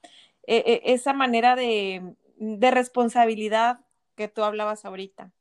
[0.48, 3.82] e, e, esa manera de, de responsabilidad
[4.16, 5.34] que tú hablabas ahorita.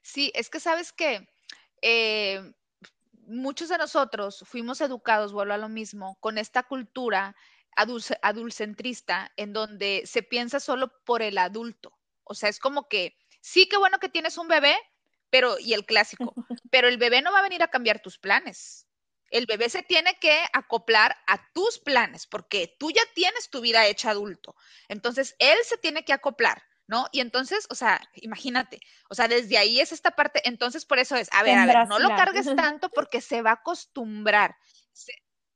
[0.00, 1.26] Sí, es que sabes que
[1.82, 2.52] eh,
[3.30, 7.36] muchos de nosotros fuimos educados, vuelvo a lo mismo, con esta cultura
[8.22, 11.98] adulcentrista en donde se piensa solo por el adulto.
[12.24, 14.76] O sea, es como que, sí, qué bueno que tienes un bebé,
[15.30, 16.34] pero, y el clásico,
[16.70, 18.86] pero el bebé no va a venir a cambiar tus planes
[19.30, 23.86] el bebé se tiene que acoplar a tus planes, porque tú ya tienes tu vida
[23.86, 24.56] hecha adulto.
[24.88, 27.06] Entonces, él se tiene que acoplar, ¿no?
[27.12, 31.14] Y entonces, o sea, imagínate, o sea, desde ahí es esta parte, entonces por eso
[31.14, 34.56] es, a ver, a ver, no lo cargues tanto porque se va a acostumbrar.
[34.92, 35.12] Se,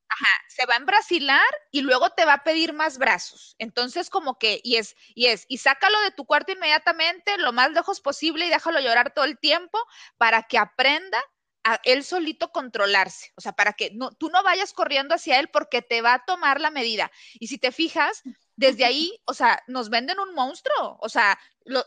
[0.08, 3.56] ajá, se va a embrasilar y luego te va a pedir más brazos.
[3.58, 7.72] Entonces, como que, y es, y es, y sácalo de tu cuarto inmediatamente, lo más
[7.72, 9.76] lejos posible y déjalo llorar todo el tiempo
[10.16, 11.20] para que aprenda
[11.64, 15.48] a él solito controlarse, o sea, para que no, tú no vayas corriendo hacia él
[15.48, 17.10] porque te va a tomar la medida.
[17.40, 18.22] Y si te fijas,
[18.56, 21.38] desde ahí, o sea, nos venden un monstruo, o sea,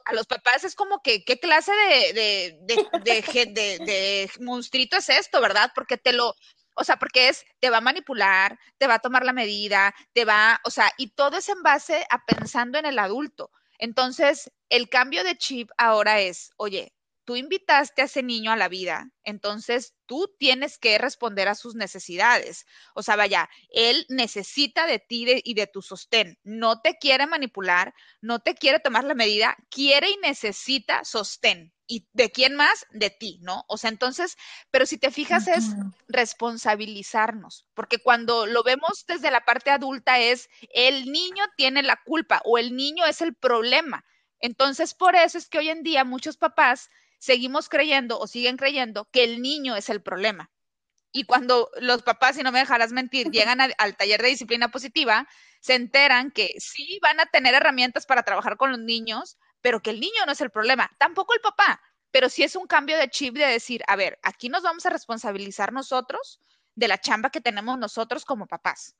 [0.05, 2.59] a los papás es como que, ¿qué clase de, de,
[3.03, 5.71] de, de, monstruito es esto, verdad?
[5.75, 6.33] Porque te lo,
[6.75, 10.25] o sea, porque es, te va a manipular, te va a tomar la medida, te
[10.25, 13.51] va, o sea, y todo es en base a pensando en el adulto.
[13.79, 16.93] Entonces, el cambio de chip ahora es, oye,
[17.27, 21.75] tú invitaste a ese niño a la vida, entonces tú tienes que responder a sus
[21.75, 22.65] necesidades.
[22.95, 26.39] O sea, vaya, él necesita de ti y de tu sostén.
[26.45, 31.73] No te quiere manipular, no te quiere tomar la medida, quiere y necesita sostén.
[31.85, 32.85] ¿Y de quién más?
[32.91, 33.65] De ti, ¿no?
[33.67, 34.37] O sea, entonces,
[34.71, 35.65] pero si te fijas es
[36.07, 42.41] responsabilizarnos, porque cuando lo vemos desde la parte adulta es el niño tiene la culpa
[42.45, 44.05] o el niño es el problema.
[44.39, 49.09] Entonces, por eso es que hoy en día muchos papás seguimos creyendo o siguen creyendo
[49.11, 50.51] que el niño es el problema.
[51.11, 55.27] Y cuando los papás, si no me dejarás mentir, llegan al taller de disciplina positiva,
[55.61, 59.89] se enteran que sí van a tener herramientas para trabajar con los niños, pero que
[59.89, 63.09] el niño no es el problema, tampoco el papá, pero sí es un cambio de
[63.09, 66.39] chip de decir, a ver, aquí nos vamos a responsabilizar nosotros
[66.75, 68.95] de la chamba que tenemos nosotros como papás.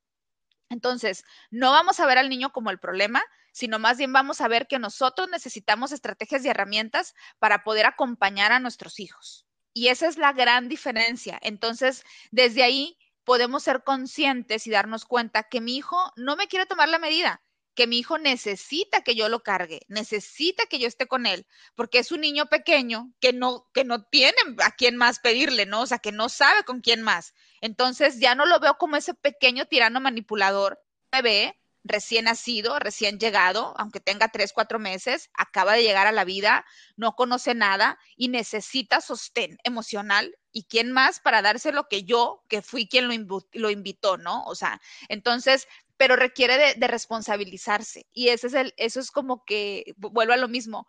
[0.70, 3.24] Entonces, no vamos a ver al niño como el problema,
[3.58, 8.52] sino más bien vamos a ver que nosotros necesitamos estrategias y herramientas para poder acompañar
[8.52, 9.48] a nuestros hijos.
[9.74, 11.40] Y esa es la gran diferencia.
[11.42, 16.68] Entonces, desde ahí podemos ser conscientes y darnos cuenta que mi hijo no me quiere
[16.68, 17.42] tomar la medida,
[17.74, 21.98] que mi hijo necesita que yo lo cargue, necesita que yo esté con él, porque
[21.98, 25.82] es un niño pequeño que no, que no tiene a quién más pedirle, ¿no?
[25.82, 27.34] O sea, que no sabe con quién más.
[27.60, 30.80] Entonces ya no lo veo como ese pequeño tirano manipulador,
[31.12, 36.26] bebé, recién nacido, recién llegado, aunque tenga tres, cuatro meses, acaba de llegar a la
[36.26, 36.66] vida,
[36.96, 40.36] no conoce nada y necesita sostén emocional.
[40.52, 44.44] ¿Y quién más para darse lo que yo, que fui quien lo, invitó, ¿no?
[44.46, 45.68] O sea, entonces,
[45.98, 48.08] pero requiere de, de, responsabilizarse.
[48.12, 50.88] Y ese es el, eso es como que, vuelvo a lo mismo,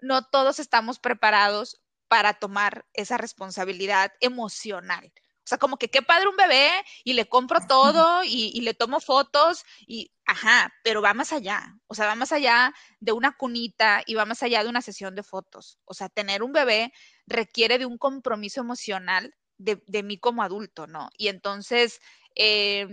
[0.00, 5.12] no todos estamos preparados para tomar esa responsabilidad emocional.
[5.48, 6.70] O sea, como que qué padre un bebé
[7.04, 11.74] y le compro todo y, le tomo fotos y, ajá, pero va más allá.
[11.86, 15.14] O sea, va más allá de una cunita y va más allá de una sesión
[15.14, 15.78] de fotos.
[15.86, 16.92] O sea, tener un bebé
[17.26, 21.08] requiere de un compromiso emocional de, de mí como adulto, ¿no?
[21.16, 21.98] Y entonces,
[22.36, 22.86] eh,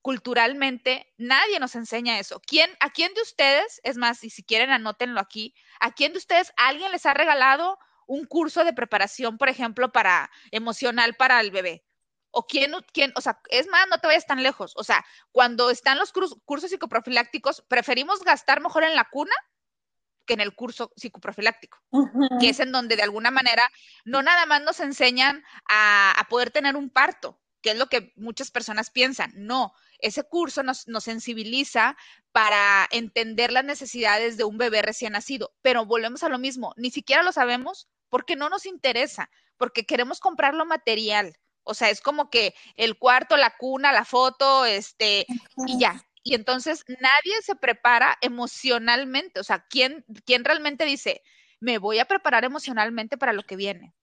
[0.00, 2.40] culturalmente, nadie nos enseña eso.
[2.40, 6.18] ¿Quién, ¿A quién de ustedes, es más, y si quieren anótenlo aquí, a quién de
[6.18, 11.50] ustedes alguien les ha regalado un curso de preparación, por ejemplo, para emocional para el
[11.50, 11.84] bebé?
[12.30, 14.72] O quién, quién, o sea, es más, no te vayas tan lejos.
[14.76, 19.34] O sea, cuando están los cursos psicoprofilácticos, preferimos gastar mejor en la cuna
[20.26, 21.78] que en el curso psicoprofiláctico,
[22.38, 23.68] que es en donde de alguna manera
[24.04, 28.12] no nada más nos enseñan a, a, poder tener un parto, que es lo que
[28.14, 29.32] muchas personas piensan.
[29.34, 31.96] No, ese curso nos, nos sensibiliza
[32.30, 36.90] para entender las necesidades de un bebé recién nacido, pero volvemos a lo mismo, ni
[36.90, 41.36] siquiera lo sabemos porque no nos interesa, porque queremos comprar lo material
[41.70, 45.24] o sea, es como que el cuarto, la cuna, la foto, este,
[45.68, 46.04] y ya.
[46.24, 49.38] Y entonces nadie se prepara emocionalmente.
[49.38, 51.22] O sea, ¿quién, quién realmente dice,
[51.60, 53.94] me voy a preparar emocionalmente para lo que viene?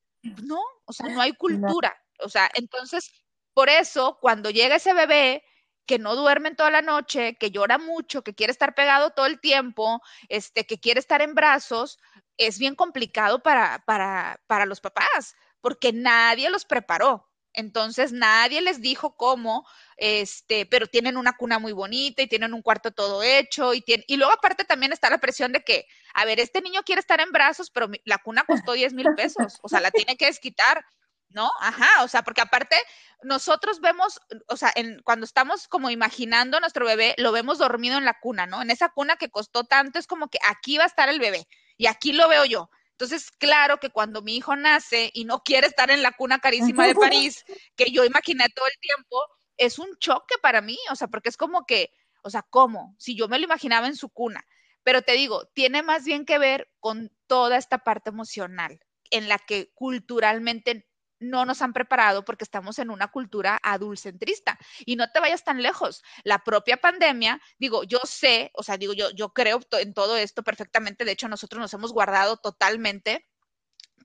[0.43, 1.93] No, o sea, no hay cultura.
[2.19, 3.11] O sea, entonces,
[3.53, 5.43] por eso, cuando llega ese bebé
[5.85, 9.41] que no duerme toda la noche, que llora mucho, que quiere estar pegado todo el
[9.41, 11.99] tiempo, este, que quiere estar en brazos,
[12.37, 17.26] es bien complicado para, para, para los papás, porque nadie los preparó.
[17.57, 22.61] Entonces nadie les dijo cómo, este, pero tienen una cuna muy bonita y tienen un
[22.61, 26.39] cuarto todo hecho y y luego aparte también está la presión de que, a ver,
[26.39, 29.81] este niño quiere estar en brazos, pero la cuna costó 10 mil pesos, o sea,
[29.81, 30.85] la tiene que desquitar,
[31.29, 31.49] ¿no?
[31.59, 32.75] Ajá, o sea, porque aparte
[33.23, 37.97] nosotros vemos, o sea, en, cuando estamos como imaginando a nuestro bebé, lo vemos dormido
[37.97, 38.61] en la cuna, ¿no?
[38.61, 41.47] En esa cuna que costó tanto, es como que aquí va a estar el bebé
[41.75, 42.69] y aquí lo veo yo.
[42.99, 46.87] Entonces, claro que cuando mi hijo nace y no quiere estar en la cuna carísima
[46.87, 47.45] de París,
[47.75, 49.23] que yo imaginé todo el tiempo,
[49.55, 51.91] es un choque para mí, o sea, porque es como que,
[52.23, 52.95] o sea, ¿cómo?
[52.97, 54.43] Si yo me lo imaginaba en su cuna.
[54.81, 58.79] Pero te digo, tiene más bien que ver con toda esta parte emocional
[59.11, 60.89] en la que culturalmente
[61.19, 64.57] no nos han preparado porque estamos en una cultura adulcentrista.
[64.85, 66.03] Y no te vayas tan lejos.
[66.23, 70.43] La propia pandemia, digo, yo sé, o sea, digo, yo, yo creo en todo esto
[70.43, 71.05] perfectamente.
[71.05, 73.27] De hecho, nosotros nos hemos guardado totalmente,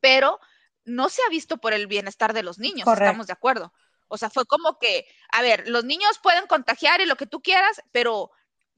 [0.00, 0.38] pero
[0.84, 3.72] no se ha visto por el bienestar de los niños, estamos de acuerdo.
[4.08, 7.40] O sea, fue como que, a ver, los niños pueden contagiar y lo que tú
[7.40, 8.30] quieras, pero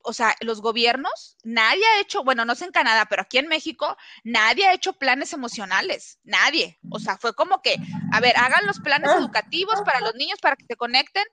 [0.05, 3.49] o sea, los gobiernos, nadie ha hecho, bueno, no sé en Canadá, pero aquí en
[3.49, 6.79] México, nadie ha hecho planes emocionales, nadie.
[6.91, 7.77] O sea, fue como que,
[8.13, 11.25] a ver, hagan los planes educativos para los niños para que se conecten,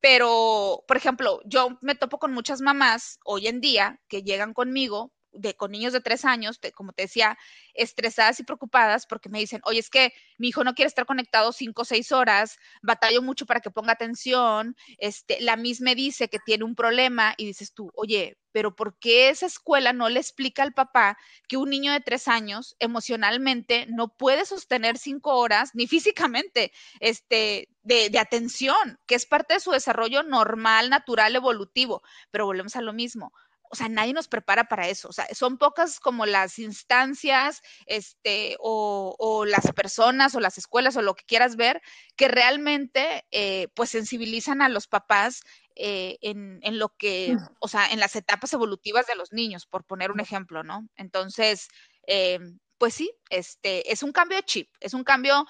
[0.00, 5.12] pero, por ejemplo, yo me topo con muchas mamás hoy en día que llegan conmigo
[5.32, 7.38] de, con niños de tres años, como te decía,
[7.74, 11.52] estresadas y preocupadas porque me dicen, oye, es que mi hijo no quiere estar conectado
[11.52, 16.38] cinco o seis horas, batallo mucho para que ponga atención, este, la misma dice que
[16.38, 20.62] tiene un problema y dices tú, oye, pero ¿por qué esa escuela no le explica
[20.62, 21.16] al papá
[21.48, 27.68] que un niño de tres años emocionalmente no puede sostener cinco horas, ni físicamente, este,
[27.82, 32.02] de, de atención, que es parte de su desarrollo normal, natural, evolutivo?
[32.30, 33.32] Pero volvemos a lo mismo
[33.72, 35.08] o sea, nadie nos prepara para eso.
[35.08, 40.94] O sea, son pocas como las instancias, este, o, o las personas o las escuelas
[40.96, 41.80] o lo que quieras ver,
[42.14, 45.40] que realmente, eh, pues, sensibilizan a los papás
[45.74, 49.86] eh, en, en, lo que, o sea, en las etapas evolutivas de los niños, por
[49.86, 50.86] poner un ejemplo, ¿no?
[50.96, 51.68] Entonces,
[52.06, 52.40] eh,
[52.76, 55.46] pues sí, este, es un cambio de chip, es un cambio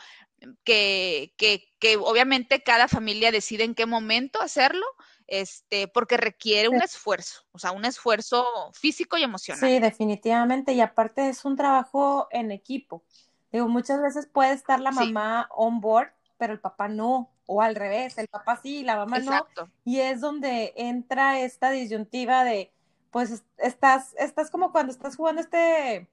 [0.62, 4.86] que, que, que obviamente cada familia decide en qué momento hacerlo,
[5.32, 9.60] este, porque requiere un esfuerzo, o sea, un esfuerzo físico y emocional.
[9.60, 13.02] Sí, definitivamente, y aparte es un trabajo en equipo.
[13.50, 17.76] Digo, muchas veces puede estar la mamá on board, pero el papá no, o al
[17.76, 19.68] revés, el papá sí, la mamá Exacto.
[19.68, 19.72] no.
[19.86, 22.70] Y es donde entra esta disyuntiva de,
[23.10, 26.10] pues estás, estás como cuando estás jugando este,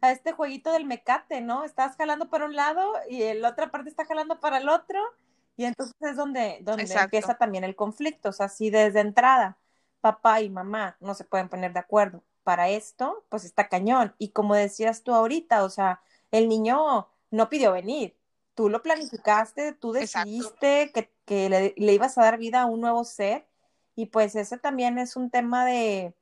[0.00, 1.64] a este jueguito del mecate, ¿no?
[1.64, 5.00] Estás jalando para un lado y la otra parte está jalando para el otro
[5.60, 8.30] y entonces es donde, donde empieza también el conflicto.
[8.30, 9.58] O sea, si desde entrada
[10.00, 14.14] papá y mamá no se pueden poner de acuerdo para esto, pues está cañón.
[14.16, 16.00] Y como decías tú ahorita, o sea,
[16.30, 18.16] el niño no pidió venir.
[18.54, 22.80] Tú lo planificaste, tú decidiste que, que le, le, ibas a dar vida a un
[22.80, 23.46] nuevo ser
[23.94, 26.14] Y pues ese también es un tema de,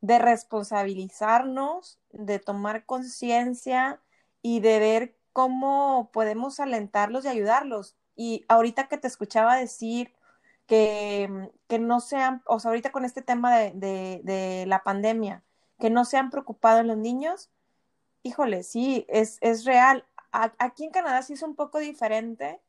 [0.00, 4.00] de responsabilizarnos, de tomar conciencia
[4.42, 7.96] y de ver cómo podemos alentarlos y ayudarlos.
[8.16, 10.12] Y ahorita que te escuchaba decir
[10.66, 15.44] que, que no sean, o sea, ahorita con este tema de, de, la pandemia,
[15.78, 17.50] que no se han preocupado los niños,
[18.22, 20.04] híjole, sí, es, es real.
[20.32, 22.60] aquí en Canadá sí es un poco diferente,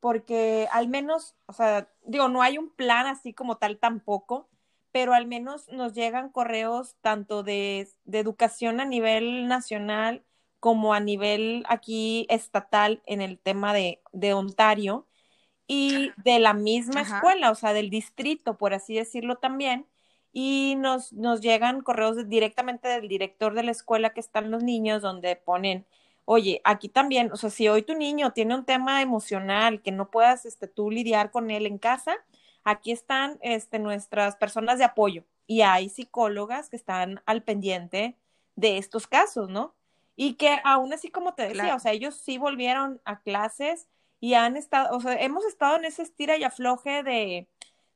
[0.00, 4.48] porque al menos, o sea, digo, no hay un plan así como tal tampoco,
[4.92, 10.24] pero al menos nos llegan correos tanto de, de educación a nivel nacional
[10.60, 15.06] como a nivel aquí estatal en el tema de, de Ontario
[15.66, 19.86] y de la misma escuela, o sea, del distrito, por así decirlo también,
[20.32, 25.02] y nos, nos llegan correos directamente del director de la escuela que están los niños,
[25.02, 25.86] donde ponen,
[26.24, 30.10] oye, aquí también, o sea, si hoy tu niño tiene un tema emocional que no
[30.10, 32.16] puedas este, tú lidiar con él en casa,
[32.64, 38.16] aquí están este, nuestras personas de apoyo y hay psicólogas que están al pendiente
[38.56, 39.74] de estos casos, ¿no?
[40.16, 43.86] Y que aún así, como te decía, o sea, ellos sí volvieron a clases
[44.20, 47.46] y han estado, o sea, hemos estado en ese estira y afloje de,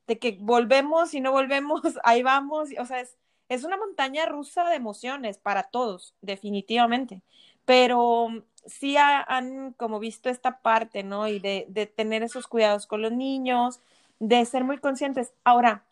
[0.07, 3.17] de que volvemos y no volvemos, ahí vamos, o sea, es,
[3.49, 7.21] es una montaña rusa de emociones para todos, definitivamente,
[7.65, 8.27] pero
[8.65, 11.27] sí han como visto esta parte, ¿no?
[11.27, 13.81] Y de, de tener esos cuidados con los niños,
[14.19, 15.33] de ser muy conscientes.
[15.43, 15.83] Ahora,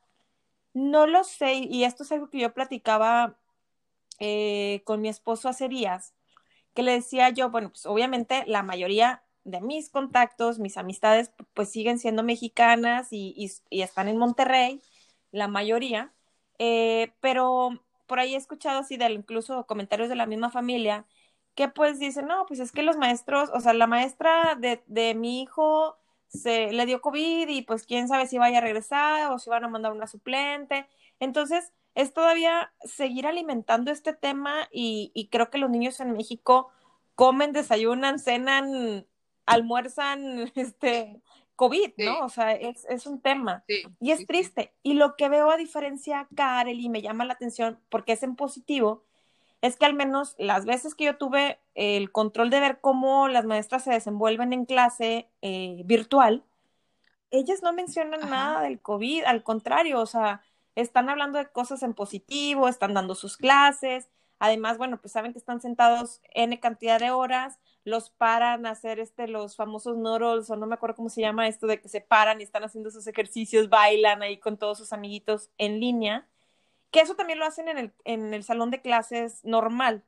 [0.73, 3.35] no lo sé, y esto es algo que yo platicaba
[4.19, 6.13] eh, con mi esposo hace días,
[6.73, 11.69] que le decía yo, bueno, pues obviamente la mayoría de mis contactos, mis amistades, pues
[11.71, 14.81] siguen siendo mexicanas y, están en Monterrey,
[15.31, 16.13] la mayoría,
[16.59, 17.71] eh, pero
[18.07, 21.05] por ahí he escuchado así de incluso comentarios de la misma familia
[21.55, 25.13] que pues dicen, no, pues es que los maestros, o sea, la maestra de, de
[25.15, 25.97] mi hijo
[26.29, 29.65] se le dio COVID y pues quién sabe si vaya a regresar o si van
[29.65, 30.87] a mandar una suplente.
[31.19, 36.69] Entonces, es todavía seguir alimentando este tema y, y creo que los niños en México
[37.15, 39.05] comen, desayunan, cenan
[39.45, 41.21] almuerzan este
[41.57, 42.19] COVID, ¿no?
[42.23, 43.65] O sea, es, es un tema.
[43.99, 44.73] y es triste.
[44.81, 48.37] Y lo que veo a diferencia acá, y me llama la atención porque es en
[48.37, 49.03] positivo,
[49.61, 53.43] es que al menos las veces que yo tuve el control de ver cómo las
[53.43, 56.45] maestras se desenvuelven en clase eh, virtual,
[57.29, 60.41] ellas no mencionan nada del COVID, al contrario, o sea,
[60.81, 64.09] están hablando de cosas en positivo, están dando sus clases,
[64.39, 68.99] además, bueno, pues saben que están sentados N cantidad de horas, los paran a hacer
[68.99, 72.01] este, los famosos noodles, o no me acuerdo cómo se llama esto, de que se
[72.01, 76.27] paran y están haciendo sus ejercicios, bailan ahí con todos sus amiguitos en línea,
[76.91, 80.03] que eso también lo hacen en el, en el salón de clases normal,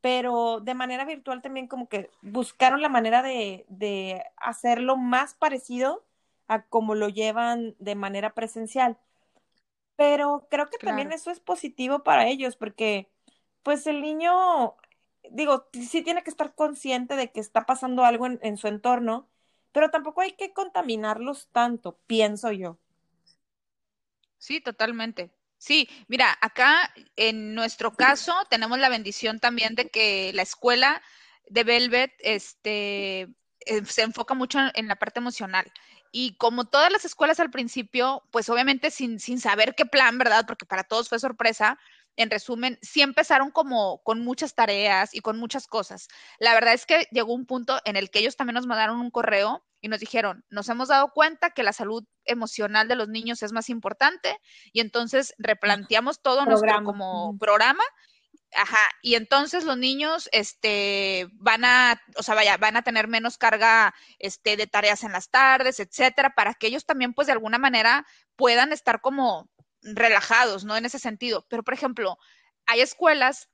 [0.00, 6.04] pero de manera virtual también como que buscaron la manera de, de hacerlo más parecido
[6.48, 8.98] a como lo llevan de manera presencial.
[9.96, 13.10] Pero creo que también eso es positivo para ellos porque
[13.62, 14.76] pues el niño
[15.30, 19.28] digo, sí tiene que estar consciente de que está pasando algo en, su entorno,
[19.72, 22.78] pero tampoco hay que contaminarlos tanto, pienso yo.
[24.38, 25.30] Sí, totalmente.
[25.58, 31.00] Sí, mira, acá en nuestro caso tenemos la bendición también de que la escuela
[31.48, 33.28] de Velvet este,
[33.60, 35.72] eh, se enfoca mucho en, la parte emocional.
[36.12, 40.44] Y como todas las escuelas al principio, pues obviamente sin, sin saber qué plan, ¿verdad?
[40.46, 41.78] Porque para todos fue sorpresa,
[42.16, 46.08] en resumen, sí empezaron como con muchas tareas y con muchas cosas.
[46.38, 49.10] La verdad es que llegó un punto en el que ellos también nos mandaron un
[49.10, 53.42] correo y nos dijeron, nos hemos dado cuenta que la salud emocional de los niños
[53.42, 54.38] es más importante
[54.72, 57.82] y entonces replanteamos todo nuestro como programa.
[58.54, 63.38] Ajá, y entonces los niños este van a, o sea, vaya, van a tener menos
[63.38, 67.56] carga este de tareas en las tardes, etcétera, para que ellos también pues de alguna
[67.58, 69.48] manera puedan estar como
[69.82, 70.76] relajados, ¿no?
[70.76, 71.46] En ese sentido.
[71.48, 72.18] Pero, por ejemplo,
[72.66, 73.48] hay escuelas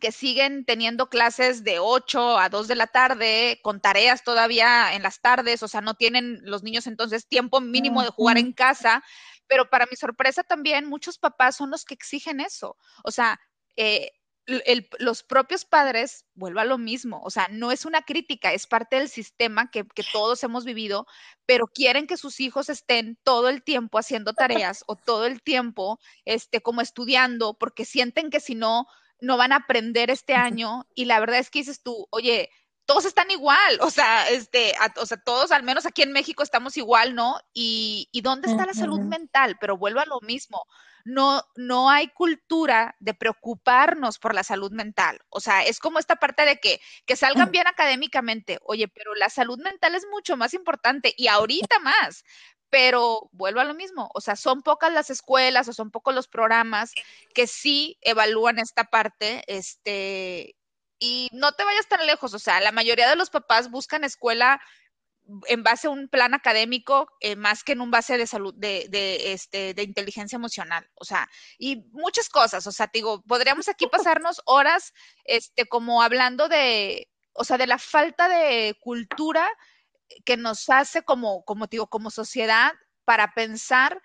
[0.00, 5.02] que siguen teniendo clases de 8 a 2 de la tarde, con tareas todavía en
[5.02, 9.04] las tardes, o sea, no tienen los niños entonces tiempo mínimo de jugar en casa,
[9.48, 13.40] pero para mi sorpresa también muchos papás son los que exigen eso, o sea,
[13.76, 14.12] eh,
[14.98, 18.96] los propios padres, vuelvo a lo mismo, o sea, no es una crítica, es parte
[18.96, 21.06] del sistema que, que, todos hemos vivido,
[21.46, 26.00] pero quieren que sus hijos estén todo el tiempo haciendo tareas o todo el tiempo
[26.24, 28.86] este, como estudiando, porque sienten que si no,
[29.20, 30.86] no van a aprender este año.
[30.94, 32.50] Y la verdad es que dices tú, oye,
[32.84, 36.76] todos están igual, o sea, este, o sea, todos, al menos aquí en México, estamos
[36.76, 37.38] igual, ¿no?
[37.54, 39.56] Y, y ¿dónde está la salud mental?
[39.60, 40.66] Pero vuelvo a lo mismo
[41.04, 45.20] no, no hay cultura de preocuparnos por la salud mental.
[45.28, 47.52] O sea, es como esta parte de que, que salgan mm.
[47.52, 52.24] bien académicamente, oye, pero la salud mental es mucho más importante y ahorita más.
[52.70, 56.26] pero vuelvo a lo mismo, o sea, son pocas las escuelas o son pocos los
[56.26, 56.92] programas
[57.34, 60.56] que sí evalúan esta parte, este,
[60.98, 64.58] y no te vayas tan lejos, o sea, la mayoría de los papás buscan escuela
[65.46, 68.86] en base a un plan académico eh, más que en un base de salud, de,
[68.90, 73.86] de, este, de inteligencia emocional, o sea, y muchas cosas, o sea, digo, podríamos aquí
[74.20, 74.92] pasarnos horas,
[75.24, 79.48] este, como hablando de, o sea, de la falta de cultura
[80.24, 82.72] que nos hace como, como digo, como sociedad
[83.04, 84.02] para pensar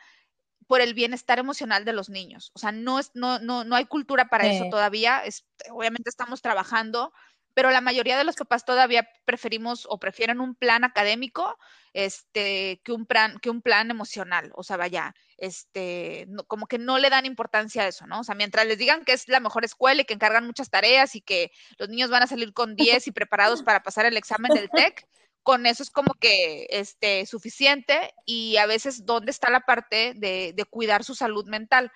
[0.67, 2.51] por el bienestar emocional de los niños.
[2.53, 5.23] O sea, no, es, no, no, no hay cultura para eso todavía.
[5.23, 7.13] Es, obviamente estamos trabajando,
[7.57, 11.57] pero la mayoría de los papás todavía preferimos o prefieren un plan académico
[11.91, 14.51] este, que, un plan, que un plan emocional.
[14.53, 18.19] O sea, vaya, este, como que no le dan importancia a eso, ¿no?
[18.19, 21.15] O sea, mientras les digan que es la mejor escuela y que encargan muchas tareas
[21.15, 21.49] y que
[21.79, 25.07] los niños van a salir con 10 y preparados para pasar el examen del TEC,
[25.41, 30.53] con eso es como que este, suficiente y a veces dónde está la parte de,
[30.55, 31.91] de cuidar su salud mental.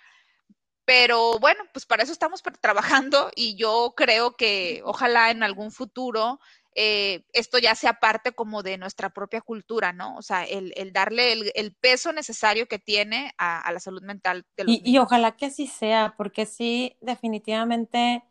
[0.91, 6.41] Pero bueno, pues para eso estamos trabajando y yo creo que ojalá en algún futuro
[6.75, 10.17] eh, esto ya sea parte como de nuestra propia cultura, ¿no?
[10.17, 14.01] O sea, el, el darle el, el, peso necesario que tiene a, a la salud
[14.01, 18.25] mental de los y, y, ojalá que así sea, porque sí, definitivamente,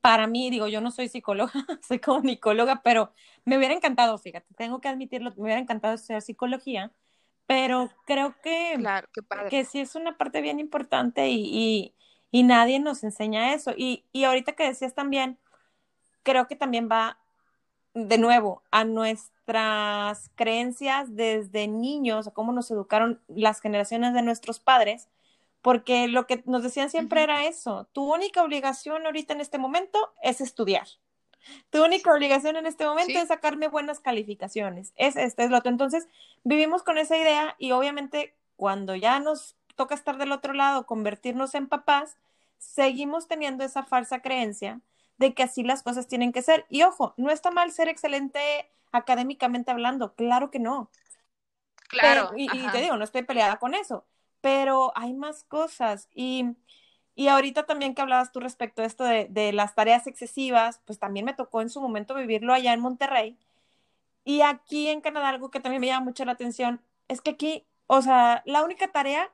[0.00, 1.52] para mí, digo, yo no soy psicóloga,
[1.86, 3.12] soy comunicóloga, pero
[3.44, 6.90] me hubiera encantado, fíjate, tengo que admitirlo, me hubiera encantado estudiar psicología,
[7.50, 9.08] pero creo que, claro,
[9.50, 11.94] que sí es una parte bien importante y, y,
[12.30, 13.72] y nadie nos enseña eso.
[13.76, 15.36] Y, y, ahorita que decías también,
[16.22, 17.18] creo que también va
[17.92, 24.60] de nuevo a nuestras creencias desde niños, a cómo nos educaron las generaciones de nuestros
[24.60, 25.08] padres,
[25.60, 27.24] porque lo que nos decían siempre uh -huh.
[27.24, 30.86] era eso, tu única obligación ahorita en este momento es estudiar.
[31.70, 33.18] Tu única obligación en este momento sí.
[33.18, 34.92] es sacarme buenas calificaciones.
[34.96, 35.70] Es este, es lo otro.
[35.70, 36.08] Entonces,
[36.44, 41.54] vivimos con esa idea y obviamente cuando ya nos toca estar del otro lado, convertirnos
[41.54, 42.16] en papás,
[42.58, 44.80] seguimos teniendo esa falsa creencia
[45.16, 46.66] de que así las cosas tienen que ser.
[46.68, 48.40] Y ojo, no está mal ser excelente
[48.92, 50.90] académicamente hablando, claro que no.
[51.88, 52.30] Claro.
[52.30, 54.04] Pero, y, y, te digo, no estoy peleada con eso,
[54.40, 56.56] pero hay más cosas y
[57.14, 60.98] y ahorita también que hablabas tú respecto a esto de, de, las tareas excesivas, pues
[60.98, 63.36] también me tocó en su momento vivirlo allá en Monterrey.
[64.24, 67.66] Y aquí en Canadá algo que también me llama mucho la atención es que aquí,
[67.88, 69.32] o sea, la única tarea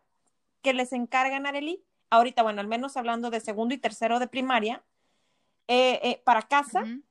[0.62, 4.28] que les encargan a Arely, ahorita, bueno, al menos hablando de segundo y tercero de
[4.28, 4.82] primaria,
[5.68, 7.02] eh, eh, para casa, uh -huh.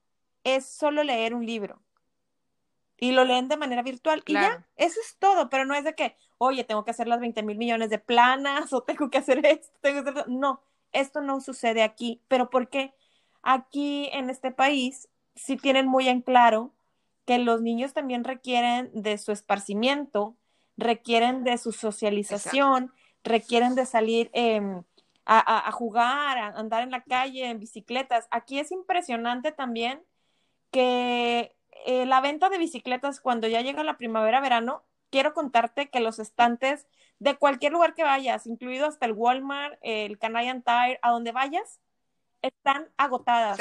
[0.43, 1.79] es solo leer un libro.
[2.97, 4.23] Y lo leen de manera virtual.
[4.23, 4.55] Claro.
[4.55, 7.19] Y ya, eso es todo, pero no es de que, oye, tengo que hacer las
[7.19, 10.29] 20 mil millones de planas o tengo que hacer esto, tengo que hacer...
[10.29, 12.21] No, esto no sucede aquí.
[12.27, 12.93] ¿Pero por qué?
[13.43, 16.73] Aquí en este país sí tienen muy en claro
[17.25, 20.35] que los niños también requieren de su esparcimiento,
[20.77, 23.01] requieren de su socialización, Exacto.
[23.23, 24.61] requieren de salir eh,
[25.25, 28.27] a, a, a, jugar, a andar en la calle, en bicicletas.
[28.31, 30.01] Aquí es impresionante también
[30.71, 31.55] que
[31.85, 36.87] eh, la venta de bicicletas cuando ya llega la primavera-verano, quiero contarte que los estantes
[37.19, 41.79] de cualquier lugar que vayas, incluido hasta el Walmart, el Canadian Tire, a donde vayas,
[42.41, 43.57] están agotadas.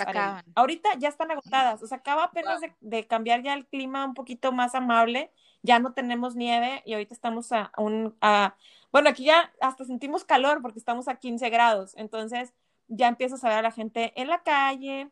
[0.54, 1.82] Ahorita ya están agotadas.
[1.82, 2.70] O sea, acaba apenas wow.
[2.80, 5.30] de, de, cambiar ya el clima un poquito más amable.
[5.62, 8.16] Ya no tenemos nieve y ahorita estamos a un...
[8.20, 8.56] A,
[8.92, 11.94] bueno, aquí ya hasta sentimos calor porque estamos a 15 grados.
[11.96, 12.52] Entonces
[12.88, 15.10] ya empiezas a ver a la gente en la calle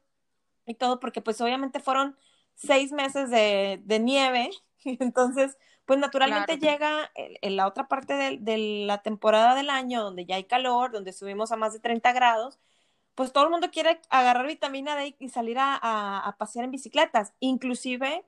[0.66, 2.16] y todo porque pues obviamente fueron
[2.64, 4.50] seis meses de, de nieve.
[4.84, 6.72] Entonces, pues naturalmente claro.
[6.72, 10.44] llega en, en, la otra parte de, de, la temporada del año donde ya hay
[10.44, 12.58] calor, donde subimos a más de 30 grados,
[13.14, 16.70] pues todo el mundo quiere agarrar vitamina D y salir a, a, a pasear en
[16.70, 17.34] bicicletas.
[17.40, 18.24] Inclusive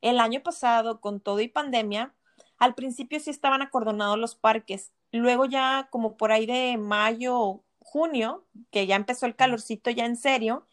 [0.00, 2.14] el año pasado, con todo y pandemia,
[2.58, 4.92] al principio sí estaban acordonados los parques.
[5.10, 10.16] Luego ya como por ahí de mayo, junio, que ya empezó el calorcito ya en
[10.16, 10.66] serio,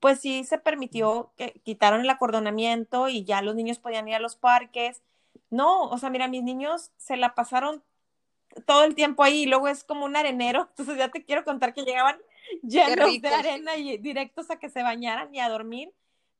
[0.00, 4.20] pues sí se permitió que quitaron el acordonamiento y ya los niños podían ir a
[4.20, 5.02] los parques.
[5.50, 7.82] No, o sea, mira, mis niños se la pasaron
[8.66, 11.74] todo el tiempo ahí y luego es como un arenero, entonces ya te quiero contar
[11.74, 12.16] que llegaban
[12.62, 15.92] llenos de arena y directos a que se bañaran y a dormir,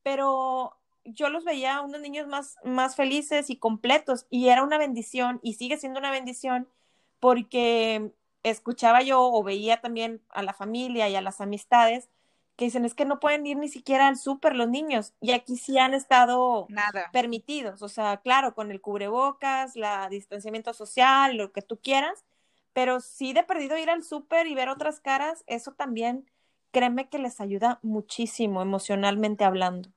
[0.02, 5.40] pero yo los veía unos niños más, más felices y completos y era una bendición
[5.42, 6.68] y sigue siendo una bendición
[7.20, 12.08] porque escuchaba yo o veía también a la familia y a las amistades
[12.61, 15.56] que dicen es que no pueden ir ni siquiera al súper los niños y aquí
[15.56, 17.11] sí han estado Nada.
[17.11, 22.26] permitidos, o sea, claro, con el cubrebocas, la distanciamiento social, lo que tú quieras,
[22.74, 26.30] pero sí de perdido ir al súper y ver otras caras, eso también
[26.70, 29.90] créeme que les ayuda muchísimo emocionalmente hablando.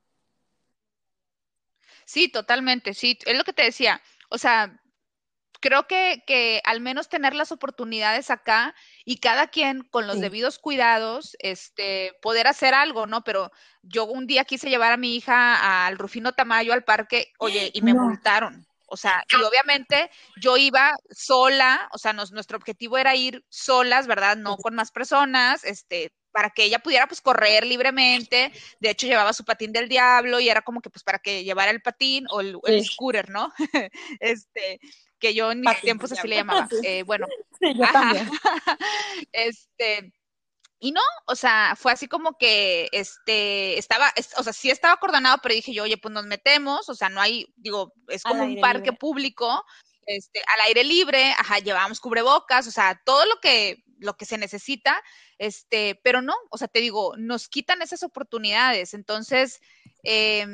[2.06, 4.00] Sí, totalmente, sí, es lo que te decía,
[4.30, 4.80] o sea,
[5.64, 8.74] creo que, que al menos tener las oportunidades acá
[9.06, 13.24] y cada quien con los debidos cuidados, este, poder hacer algo, ¿no?
[13.24, 13.50] Pero
[13.80, 17.80] yo un día quise llevar a mi hija al Rufino Tamayo al parque, oye, y
[17.80, 18.66] me multaron.
[18.86, 24.36] O sea, y obviamente yo iba sola, o sea, nuestro objetivo era ir solas, ¿verdad?
[24.36, 28.52] No con más personas, este, para que ella pudiera pues correr libremente.
[28.80, 31.70] De hecho, llevaba su patín del diablo y era como que pues para que llevara
[31.70, 33.52] el patín o el, scooter, ¿no?
[34.20, 34.80] este,
[35.18, 36.68] que yo en mis tiempos así le llamaba.
[36.84, 37.26] Eh, bueno,
[37.60, 38.28] sí, yo también.
[39.32, 40.12] este,
[40.78, 45.38] y no, o sea, fue así como que, este, estaba, o sea, sí estaba acordonado,
[45.42, 48.60] pero dije yo, oye, pues nos metemos, o sea, no hay, digo, es como un
[48.60, 49.64] parque público,
[50.06, 54.36] este, al aire libre, ajá, llevamos cubrebocas, o sea, todo lo que, lo que se
[54.36, 55.02] necesita,
[55.38, 59.60] este, pero no, o sea, te digo, nos quitan esas oportunidades, entonces,
[60.02, 60.46] eh,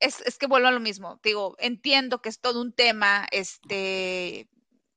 [0.00, 4.48] es, es que vuelvo a lo mismo, digo, entiendo que es todo un tema, este,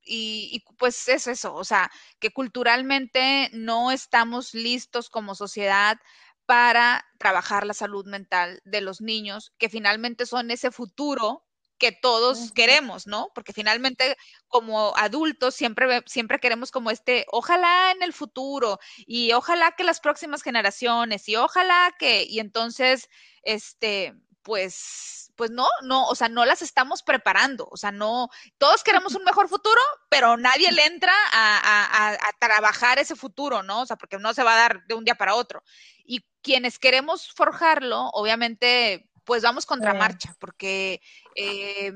[0.05, 5.97] y, pues es eso, o sea, que culturalmente no estamos listos como sociedad
[6.45, 11.45] para trabajar la salud mental de los niños, que finalmente son ese futuro
[11.77, 13.29] que todos queremos, ¿no?
[13.33, 14.15] Porque finalmente
[14.47, 19.99] como adultos siempre, siempre queremos como este, ojalá en el futuro y ojalá que las
[19.99, 23.09] próximas generaciones y ojalá que, y entonces,
[23.43, 24.13] este,
[24.43, 29.15] pues, pues no, no, o sea, no las estamos preparando, o sea, no, todos queremos
[29.15, 33.81] un mejor futuro, pero nadie le entra a, trabajar ese futuro, ¿no?
[33.81, 35.63] O sea, porque no se va a dar de un día para otro.
[36.05, 41.01] Y quienes queremos forjarlo, obviamente, pues vamos contra marcha, porque,
[41.35, 41.93] eh,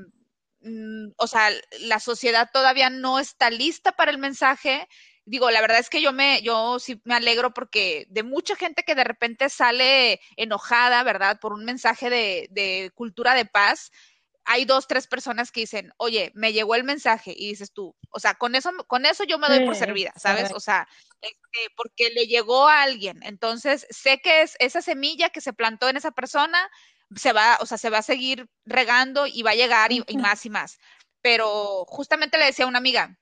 [0.62, 4.88] mm, o sea, la sociedad todavía no está lista para el mensaje,
[5.28, 8.82] digo, la verdad es que yo me, yo sí me alegro porque de mucha gente
[8.82, 11.38] que de repente sale enojada, ¿verdad?
[11.38, 13.90] Por un mensaje de, de cultura de paz,
[14.46, 18.18] hay dos, tres personas que dicen, oye, me llegó el mensaje y dices tú, o
[18.18, 20.50] sea, con eso, con eso yo me doy por servida, ¿sabes?
[20.54, 20.88] O sea,
[21.20, 23.20] este, porque le llegó a alguien.
[23.22, 26.70] Entonces, sé que es esa semilla que se plantó en esa persona,
[27.14, 30.16] se va, o sea, se va a seguir regando y va a llegar y, y
[30.16, 30.78] más y más.
[31.20, 33.18] Pero justamente le decía a una amiga,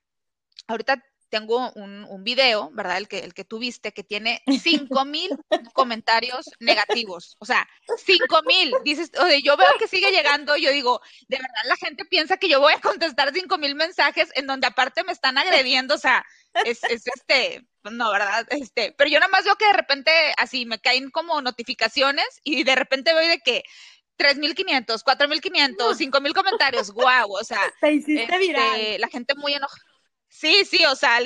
[0.68, 1.02] ahorita
[1.36, 2.96] tengo un, un, video, ¿verdad?
[2.96, 5.36] El que, el que tuviste, que tiene cinco mil
[5.74, 7.36] comentarios negativos.
[7.40, 7.68] O sea,
[7.98, 8.72] cinco mil.
[8.84, 10.56] Dices, oye, yo veo que sigue llegando.
[10.56, 14.30] Yo digo, de verdad, la gente piensa que yo voy a contestar cinco mil mensajes
[14.34, 15.94] en donde aparte me están agrediendo.
[15.94, 16.24] O sea,
[16.64, 18.46] es, es este, no, ¿verdad?
[18.50, 22.64] Este, pero yo nada más veo que de repente así me caen como notificaciones y
[22.64, 23.62] de repente veo de que
[24.18, 29.95] 3.500, 4.500, 5.000 comentarios, guau, o sea, este, la gente muy enojada
[30.28, 31.18] Sí, sí, o sea,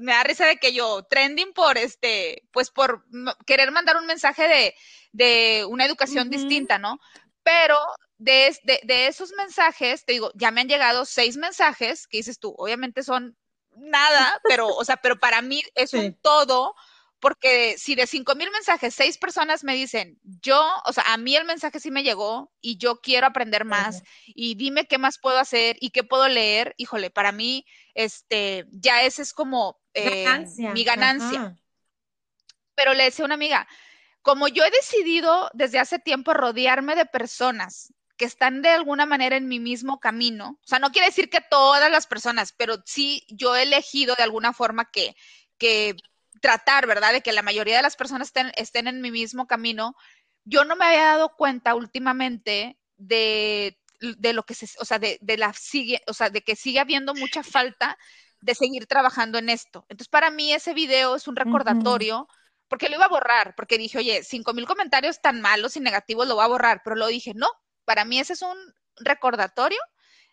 [0.00, 3.04] me da risa de que yo trending por este, pues por
[3.46, 4.74] querer mandar un mensaje de,
[5.12, 6.98] de una educación distinta, ¿no?
[7.42, 7.76] Pero
[8.18, 12.54] de, de, esos mensajes, te digo, ya me han llegado seis mensajes que dices tú,
[12.58, 13.36] obviamente son
[13.76, 16.74] nada, pero, o sea, pero para mí es un todo
[17.20, 21.34] porque si de cinco mil mensajes, seis personas me dicen, yo, o sea, a mí
[21.34, 25.38] el mensaje sí me llegó y yo quiero aprender más y dime qué más puedo
[25.38, 30.26] hacer y qué puedo leer, híjole, para mí, este, ya ese es como eh,
[30.72, 31.56] mi ganancia.
[32.74, 33.66] Pero le decía a una amiga,
[34.22, 39.36] como yo he decidido desde hace tiempo rodearme de personas que están de alguna manera
[39.36, 43.24] en mi mismo camino, o sea, no quiere decir que todas las personas, pero sí
[43.28, 45.16] yo he elegido de alguna forma que,
[45.56, 45.96] que
[46.40, 47.12] tratar, ¿verdad?
[47.12, 49.94] De que la mayoría de las personas estén, estén en mi mismo camino.
[50.44, 55.18] Yo no me había dado cuenta últimamente de, de lo que se, o sea, de,
[55.20, 57.98] de, la sigue, o sea, de que sigue habiendo mucha falta
[58.40, 59.84] de seguir trabajando en esto.
[59.88, 62.28] Entonces, para mí ese video es un recordatorio,
[62.68, 66.28] porque lo iba a borrar, porque dije, oye, cinco mil comentarios tan malos y negativos
[66.28, 67.48] lo voy a borrar, pero lo dije, no,
[67.84, 68.56] para mí ese es un
[68.96, 69.80] recordatorio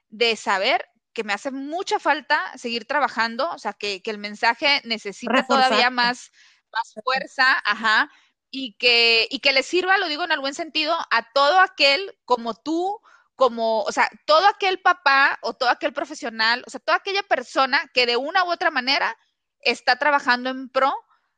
[0.09, 0.85] de saber
[1.15, 6.31] que me hace mucha falta seguir trabajando, o sea, que, el mensaje necesita todavía más,
[6.71, 8.11] más fuerza, ajá,
[8.51, 12.53] y que, y que le sirva, lo digo en algún sentido, a todo aquel como
[12.53, 13.01] tú,
[13.35, 17.89] como, o sea, todo aquel papá o todo aquel profesional, o sea, toda aquella persona
[17.93, 19.17] que de una u otra manera
[19.61, 20.93] está trabajando en pro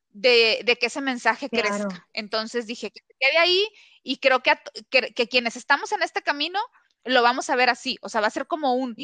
[0.09, 2.07] de, que ese mensaje crezca.
[2.13, 3.67] Entonces dije que quede ahí
[4.03, 4.59] y creo que,
[4.89, 6.59] que quienes estamos en este camino,
[7.07, 8.95] lo vamos a ver así, o sea, va a ser como un,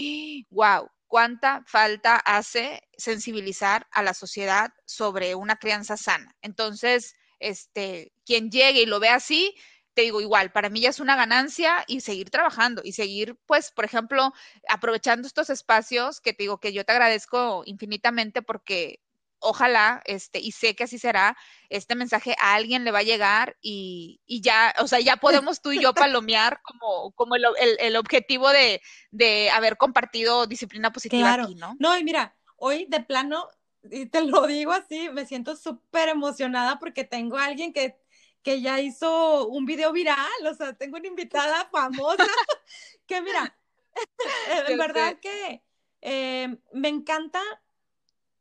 [0.49, 6.35] wow, cuánta falta hace sensibilizar a la sociedad sobre una crianza sana.
[6.41, 9.55] Entonces, este, quien llegue y lo ve así,
[9.93, 13.71] te digo igual, para mí ya es una ganancia y seguir trabajando y seguir, pues,
[13.71, 14.33] por ejemplo,
[14.67, 18.99] aprovechando estos espacios que te digo que yo te agradezco infinitamente porque
[19.43, 21.37] ojalá, este, y sé que así será,
[21.69, 25.17] este mensaje a alguien le va a llegar y, y ya, o sea, ya
[25.51, 27.45] podemos tú y yo palomear como, como el,
[27.79, 31.75] el, objetivo de, de, haber compartido disciplina positiva aquí, ¿no?
[31.79, 33.47] No, y mira, hoy de plano,
[33.83, 37.97] y te lo digo así, me siento súper emocionada porque tengo a alguien que,
[38.41, 42.25] que ya hizo un video viral, o sea, tengo una invitada famosa
[43.05, 43.57] que mira,
[44.67, 45.61] en verdad que
[46.01, 47.41] eh, me encanta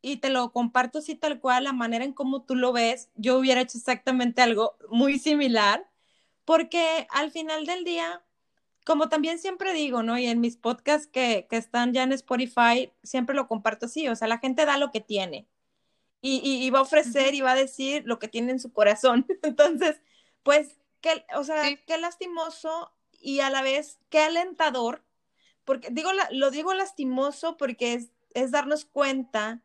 [0.02, 3.38] y te lo comparto así tal cual, la manera en cómo tú lo ves, yo
[3.38, 5.88] hubiera hecho exactamente algo muy similar,
[6.44, 8.22] porque al final del día,
[8.84, 10.18] como también siempre digo, ¿no?
[10.18, 14.16] Y en mis podcasts que, que están ya en Spotify, siempre lo comparto así, o
[14.16, 15.48] sea, la gente da lo que tiene
[16.22, 19.26] y, y, va a ofrecer y va a decir lo que tiene en su corazón.
[19.42, 20.00] Entonces,
[20.44, 25.04] pues, qué, o sea, qué lastimoso y a la vez qué alentador,
[25.64, 29.62] porque digo, lo digo lastimoso porque es, es darnos cuenta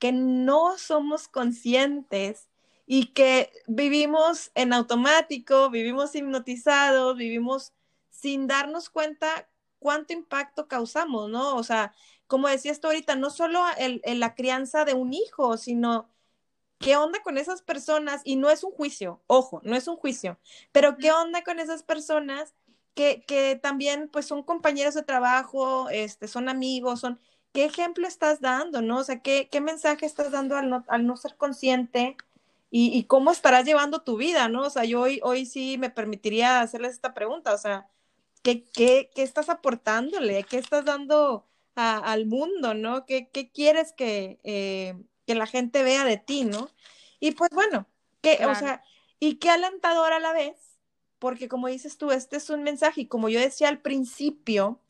[0.00, 2.48] que no somos conscientes
[2.86, 7.72] y que vivimos en automático, vivimos hipnotizados, vivimos
[8.10, 9.48] sin darnos cuenta
[9.78, 11.54] cuánto impacto causamos, ¿no?
[11.54, 11.94] O sea,
[12.26, 16.10] como decía esto ahorita, no solo en, la crianza de un hijo, sino
[16.78, 20.38] qué onda con esas personas, y no es un juicio, ojo, no es un juicio,
[20.72, 22.54] pero qué onda con esas personas
[22.94, 27.20] que, que también pues son compañeros de trabajo, este, son amigos, son,
[27.52, 28.98] ¿qué ejemplo estás dando, no?
[28.98, 32.16] O sea, ¿qué, qué mensaje estás dando al no, al no ser consciente
[32.70, 34.62] y, y, cómo estarás llevando tu vida, no?
[34.62, 37.88] O sea, yo hoy, hoy sí me permitiría hacerles esta pregunta, o sea,
[38.42, 40.44] ¿qué, qué, qué estás aportándole?
[40.44, 43.06] ¿Qué estás dando a, al mundo, no?
[43.06, 44.94] ¿Qué, qué quieres que, eh,
[45.26, 46.70] que la gente vea de ti, no?
[47.18, 47.86] Y pues bueno,
[48.22, 48.82] que, o sea,
[49.18, 50.78] y qué alentador a la vez,
[51.18, 54.80] porque como dices tú, este es un mensaje, y como yo decía al principio,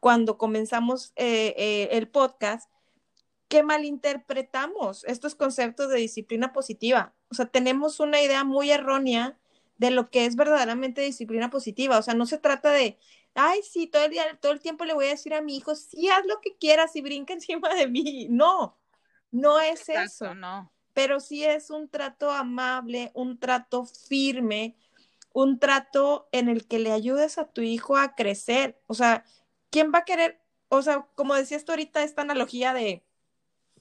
[0.00, 2.70] cuando comenzamos eh, eh, el podcast,
[3.48, 7.14] que malinterpretamos estos conceptos de disciplina positiva.
[7.30, 9.38] O sea, tenemos una idea muy errónea
[9.76, 11.98] de lo que es verdaderamente disciplina positiva.
[11.98, 12.98] O sea, no se trata de,
[13.34, 15.74] ay, sí, todo el día, todo el tiempo le voy a decir a mi hijo,
[15.74, 18.28] sí, haz lo que quieras y brinca encima de mí.
[18.30, 18.78] No,
[19.30, 20.34] no es eso.
[20.34, 20.72] No.
[20.92, 24.76] Pero sí es un trato amable, un trato firme,
[25.32, 28.80] un trato en el que le ayudes a tu hijo a crecer.
[28.86, 29.24] O sea,
[29.70, 30.40] ¿quién va a querer?
[30.68, 33.02] O sea, como decías tú ahorita, esta analogía de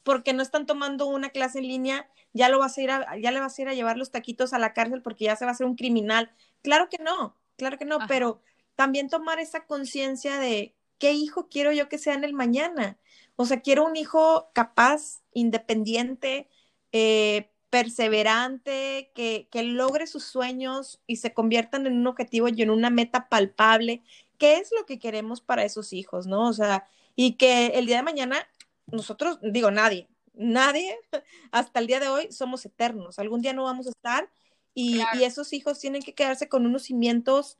[0.04, 3.32] porque no están tomando una clase en línea, ya lo vas a ir a, ya
[3.32, 5.52] le vas a ir a llevar los taquitos a la cárcel porque ya se va
[5.52, 6.32] a hacer un criminal.
[6.62, 8.42] Claro que no, claro que no, pero
[8.76, 12.98] también tomar esa conciencia de qué hijo quiero yo que sea en el mañana.
[13.36, 16.48] O sea, quiero un hijo capaz, independiente,
[16.92, 22.70] eh, perseverante, que, que logre sus sueños y se conviertan en un objetivo y en
[22.70, 24.02] una meta palpable,
[24.40, 26.48] qué es lo que queremos para esos hijos, ¿no?
[26.48, 28.48] O sea, y que el día de mañana
[28.88, 30.98] nosotros, digo, nadie, nadie
[31.52, 34.32] hasta el día de hoy somos eternos, algún día no vamos a estar
[34.74, 37.60] y, y esos hijos tienen que quedarse con unos cimientos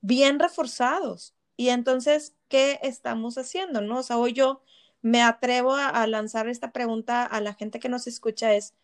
[0.00, 1.34] bien reforzados.
[1.56, 3.80] Y entonces, ¿qué estamos haciendo?
[3.80, 3.98] ¿No?
[3.98, 4.62] O sea, hoy yo
[5.02, 8.74] me atrevo a, a lanzar esta pregunta a la gente que nos escucha es,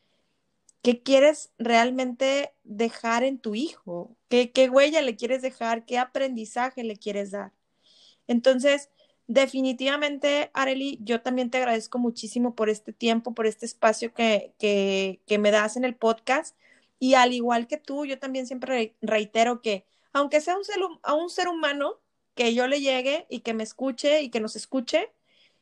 [0.84, 4.18] ¿Qué quieres realmente dejar en tu hijo?
[4.28, 5.86] ¿Qué, ¿Qué, huella le quieres dejar?
[5.86, 7.54] ¿Qué aprendizaje le quieres dar?
[8.26, 8.90] Entonces,
[9.26, 15.22] definitivamente, Areli, yo también te agradezco muchísimo por este tiempo, por este espacio que, que,
[15.26, 16.54] que me das en el podcast.
[16.98, 21.14] Y al igual que tú, yo también siempre reitero que, aunque sea un ser, a
[21.14, 22.02] un ser humano,
[22.34, 25.10] que yo le llegue y que me escuche y que nos escuche,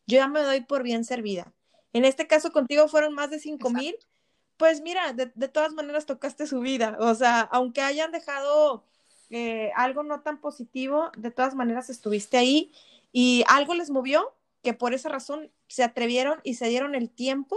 [0.04, 1.54] yo ya me doy por bien servida.
[1.92, 3.94] En este caso contigo fueron más de cinco mil
[4.56, 8.84] pues mira, de, todas maneras tocaste su vida, o sea, aunque hayan dejado
[9.30, 12.72] eh, algo no tan positivo, de todas maneras estuviste ahí
[13.12, 17.56] y algo les movió que por esa razón se atrevieron y se dieron el tiempo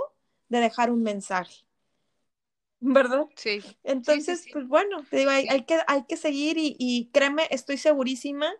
[0.49, 1.65] de dejar un mensaje.
[2.79, 3.25] ¿Verdad?
[3.35, 3.61] Sí.
[3.83, 8.51] Entonces, pues bueno, te digo, hay, que, hay que seguir y, y, créeme, estoy segurísima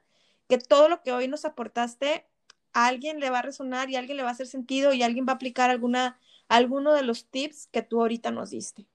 [0.47, 2.25] que todo lo que hoy nos aportaste,
[2.73, 5.01] a alguien le va a resonar y a alguien le va a hacer sentido y
[5.01, 8.85] alguien va a aplicar alguna alguno de los tips que tú ahorita nos diste.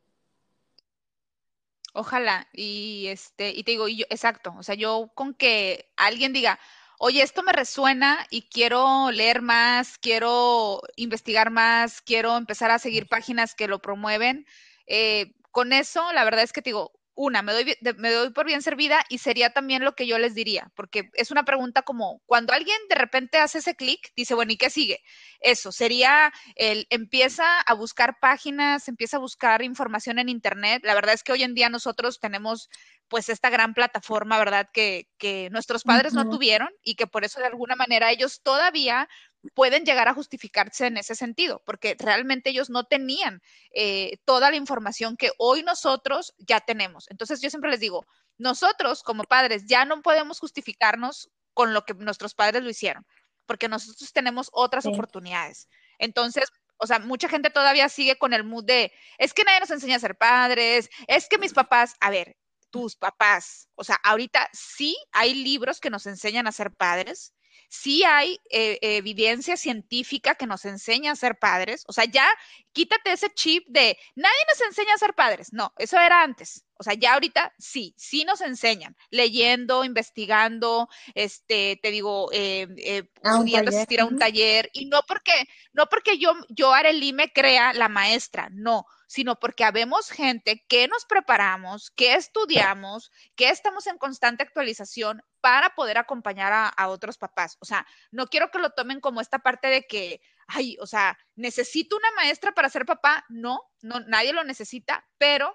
[1.93, 6.61] Ojalá, y este, y te digo, yo, exacto, o sea, yo con que alguien diga,
[6.99, 13.09] oye, esto me resuena y quiero leer más, quiero investigar más, quiero empezar a seguir
[13.09, 14.47] páginas que lo promueven,
[14.87, 18.47] eh, con eso, la verdad es que te digo, una, me doy, me doy por
[18.47, 22.23] bien servida y sería también lo que yo les diría, porque es una pregunta como,
[22.25, 25.03] cuando alguien de repente hace ese clic, dice, bueno, ¿y qué sigue?
[25.41, 30.81] Eso, sería el, empieza a buscar páginas, empieza a buscar información en Internet.
[30.83, 32.71] La verdad es que hoy en día nosotros tenemos
[33.09, 34.69] pues esta gran plataforma, ¿verdad?
[34.73, 39.09] Que, que nuestros padres no tuvieron y que por eso de alguna manera ellos todavía
[39.55, 43.43] pueden llegar a justificarse en ese sentido, porque realmente ellos no tenían
[43.75, 47.11] eh, toda la información que hoy nosotros ya tenemos.
[47.11, 48.07] Entonces yo siempre les digo,
[48.39, 53.07] nosotros como padres ya no podemos justificarnos con lo que nuestros padres lo hicieron,
[53.47, 55.69] porque nosotros tenemos otras oportunidades.
[55.99, 59.71] Entonces, o sea, mucha gente todavía sigue con el mood de, es que nadie nos
[59.71, 62.37] enseña a ser padres, es que mis papás, a ver,
[62.71, 67.35] tus papás, o sea, ahorita sí hay libros que nos enseñan a ser padres,
[67.71, 71.85] sí hay eh, evidencia científica que nos enseña a ser padres.
[71.89, 72.29] O sea, ya
[72.73, 75.53] quítate ese chip de nadie nos enseña a ser padres.
[75.53, 76.65] No, eso era antes.
[76.81, 83.03] O sea, ya ahorita sí, sí nos enseñan, leyendo, investigando, este, te digo, eh, eh,
[83.23, 87.75] pudiendo asistir a un taller, y no porque, no porque yo, yo Arely me crea
[87.75, 93.99] la maestra, no, sino porque habemos gente que nos preparamos, que estudiamos, que estamos en
[93.99, 97.59] constante actualización para poder acompañar a, a otros papás.
[97.61, 101.19] O sea, no quiero que lo tomen como esta parte de que, ay, o sea,
[101.35, 103.27] necesito una maestra para ser papá.
[103.29, 105.55] No, no, nadie lo necesita, pero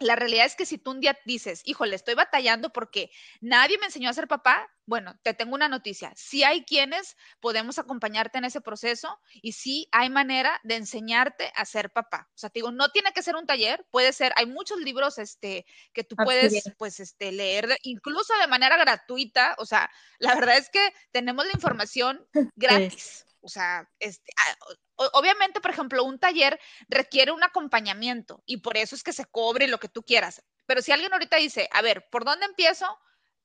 [0.00, 3.10] la realidad es que si tú un día dices, híjole, estoy batallando porque
[3.40, 6.12] nadie me enseñó a ser papá, bueno, te tengo una noticia.
[6.16, 11.64] Sí hay quienes podemos acompañarte en ese proceso y sí hay manera de enseñarte a
[11.64, 12.28] ser papá.
[12.34, 15.18] O sea, te digo, no tiene que ser un taller, puede ser, hay muchos libros
[15.18, 19.54] este, que tú puedes, pues, este, leer, incluso de manera gratuita.
[19.58, 23.24] O sea, la verdad es que tenemos la información gratis.
[23.42, 26.58] O sea, este, ah, obviamente, por ejemplo, un taller
[26.88, 30.42] requiere un acompañamiento y por eso es que se cobre lo que tú quieras.
[30.66, 32.86] Pero si alguien ahorita dice, a ver, ¿por dónde empiezo?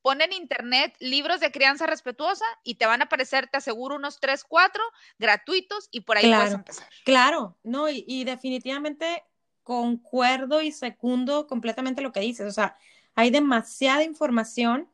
[0.03, 4.19] Pon en internet libros de crianza respetuosa y te van a aparecer, te aseguro, unos
[4.19, 4.84] tres, cuatro
[5.18, 6.88] gratuitos y por ahí puedes empezar.
[7.03, 9.26] Claro, no, y, y definitivamente
[9.64, 12.48] concuerdo y secundo completamente lo que dices.
[12.48, 12.78] O sea,
[13.15, 14.90] hay demasiada información,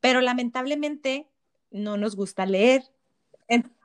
[0.00, 1.28] pero lamentablemente
[1.70, 2.84] no nos gusta leer.
[3.48, 3.81] Entonces,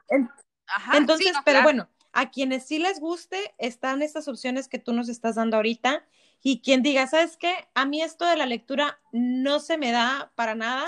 [1.45, 5.57] pero bueno, a quienes sí les guste, están estas opciones que tú nos estás dando
[5.57, 6.05] ahorita.
[6.43, 7.53] Y quien diga, ¿sabes qué?
[7.73, 10.85] A mí esto de la lectura no se me da para nada.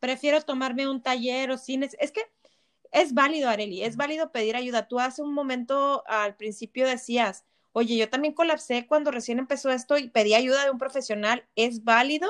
[0.00, 1.96] Prefiero tomarme un taller o cines.
[2.00, 2.22] Es que
[2.92, 4.88] es válido, Areli, es válido pedir ayuda.
[4.88, 9.98] Tú hace un momento al principio decías, oye, yo también colapsé cuando recién empezó esto
[9.98, 11.46] y pedí ayuda de un profesional.
[11.54, 12.28] Es válido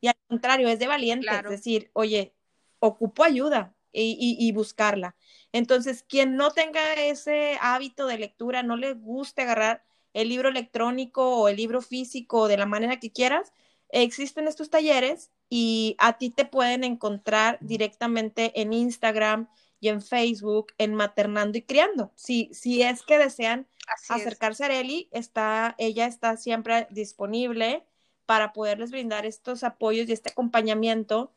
[0.00, 1.28] y al contrario, es de valiente.
[1.30, 2.34] Es decir, oye,
[2.78, 5.16] ocupo ayuda y buscarla.
[5.52, 9.82] Entonces, quien no tenga ese hábito de lectura, no le guste agarrar
[10.12, 13.52] el libro electrónico o el libro físico de la manera que quieras,
[13.88, 19.48] existen estos talleres y a ti te pueden encontrar directamente en Instagram
[19.80, 22.12] y en Facebook en Maternando y Criando.
[22.14, 23.66] Si, si es que desean
[24.08, 27.84] acercarse a Areli, está, ella está siempre disponible
[28.26, 31.32] para poderles brindar estos apoyos y este acompañamiento,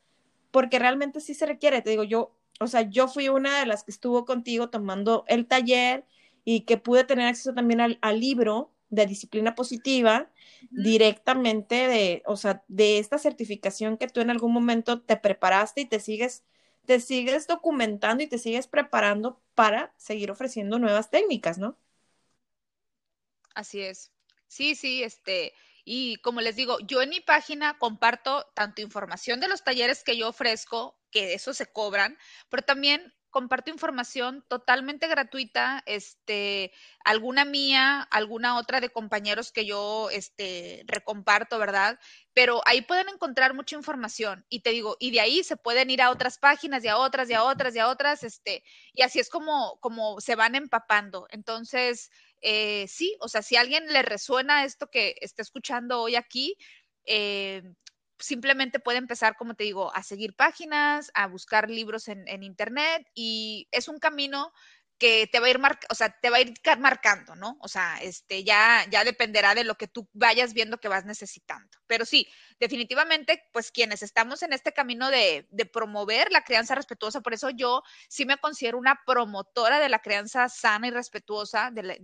[0.52, 1.82] porque realmente sí se requiere.
[1.82, 5.48] Te digo, yo o sea, yo fui una de las que estuvo contigo tomando el
[5.48, 6.06] taller
[6.46, 10.30] y que pude tener acceso también al, libro de disciplina positiva
[10.70, 15.86] directamente de, o sea, de esta certificación que tú en algún momento te preparaste y
[15.86, 16.44] te sigues,
[16.86, 21.78] te sigues documentando y te sigues preparando para seguir ofreciendo nuevas técnicas, ¿no?
[23.56, 24.12] Así es.
[24.48, 25.54] Sí, sí, este,
[25.86, 30.18] y como les digo, yo en mi página comparto tanto información de los talleres que
[30.18, 32.18] yo ofrezco, que eso se cobran,
[32.50, 36.72] pero también comparto información totalmente gratuita, este,
[37.04, 42.00] alguna mía, alguna otra de compañeros que yo, este, recomparto, ¿verdad?
[42.34, 46.04] Pero ahí pueden encontrar mucha información y te digo, y de ahí se pueden ir
[46.04, 48.64] a otras páginas y a otras y a otras y a otras, este,
[48.94, 51.26] y así es como, como se van empapando.
[51.32, 52.12] Entonces,
[52.42, 56.56] eh, sí, o sea, si a alguien le resuena esto que está escuchando hoy aquí,
[57.06, 57.64] eh,
[58.24, 63.06] simplemente puede empezar, como te digo, a seguir páginas, a buscar libros en, en internet
[63.14, 64.54] y es un camino
[65.04, 65.60] que te va a ir
[65.90, 67.58] o sea, te va a ir marcando, ¿no?
[67.60, 71.78] O sea, este ya ya dependerá de lo que tú vayas viendo que vas necesitando.
[71.88, 72.26] Pero sí,
[72.58, 77.50] definitivamente, pues quienes estamos en este camino de, de promover la crianza respetuosa, por eso
[77.50, 82.00] yo sí me considero una promotora de la crianza sana y respetuosa de,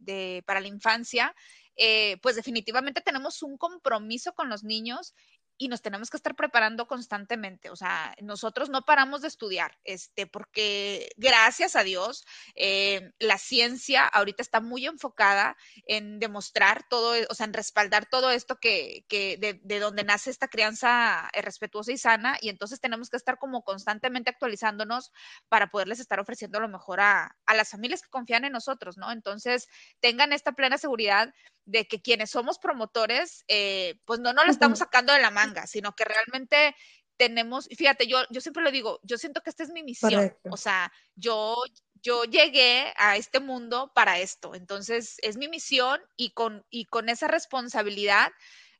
[0.00, 1.34] de para la infancia.
[1.76, 5.14] Eh, pues definitivamente tenemos un compromiso con los niños
[5.58, 7.70] y nos tenemos que estar preparando constantemente.
[7.70, 12.24] O sea, nosotros no paramos de estudiar, este, porque gracias a Dios,
[12.54, 15.56] eh, la ciencia ahorita está muy enfocada
[15.86, 20.30] en demostrar todo, o sea, en respaldar todo esto que, que de, de, donde nace
[20.30, 25.12] esta crianza eh, respetuosa y sana, y entonces tenemos que estar como constantemente actualizándonos
[25.48, 29.12] para poderles estar ofreciendo lo mejor a, a las familias que confían en nosotros, ¿no?
[29.12, 29.68] Entonces,
[30.00, 31.32] tengan esta plena seguridad
[31.64, 35.66] de que quienes somos promotores, eh, pues no nos lo estamos sacando de la manga,
[35.66, 36.74] sino que realmente
[37.16, 40.56] tenemos, fíjate, yo, yo siempre lo digo, yo siento que esta es mi misión, o
[40.56, 41.56] sea, yo,
[41.94, 47.08] yo llegué a este mundo para esto, entonces es mi misión y con, y con
[47.08, 48.32] esa responsabilidad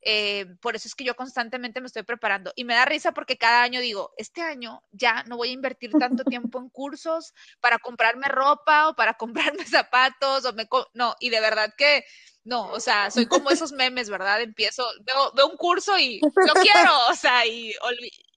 [0.05, 2.51] eh, por eso es que yo constantemente me estoy preparando.
[2.55, 5.91] Y me da risa porque cada año digo, este año ya no voy a invertir
[5.91, 10.67] tanto tiempo en cursos para comprarme ropa o para comprarme zapatos o me...
[10.93, 12.05] No, y de verdad que
[12.45, 14.41] no, o sea, soy como esos memes, ¿verdad?
[14.41, 17.73] Empiezo, veo, veo un curso y lo quiero, o sea, y,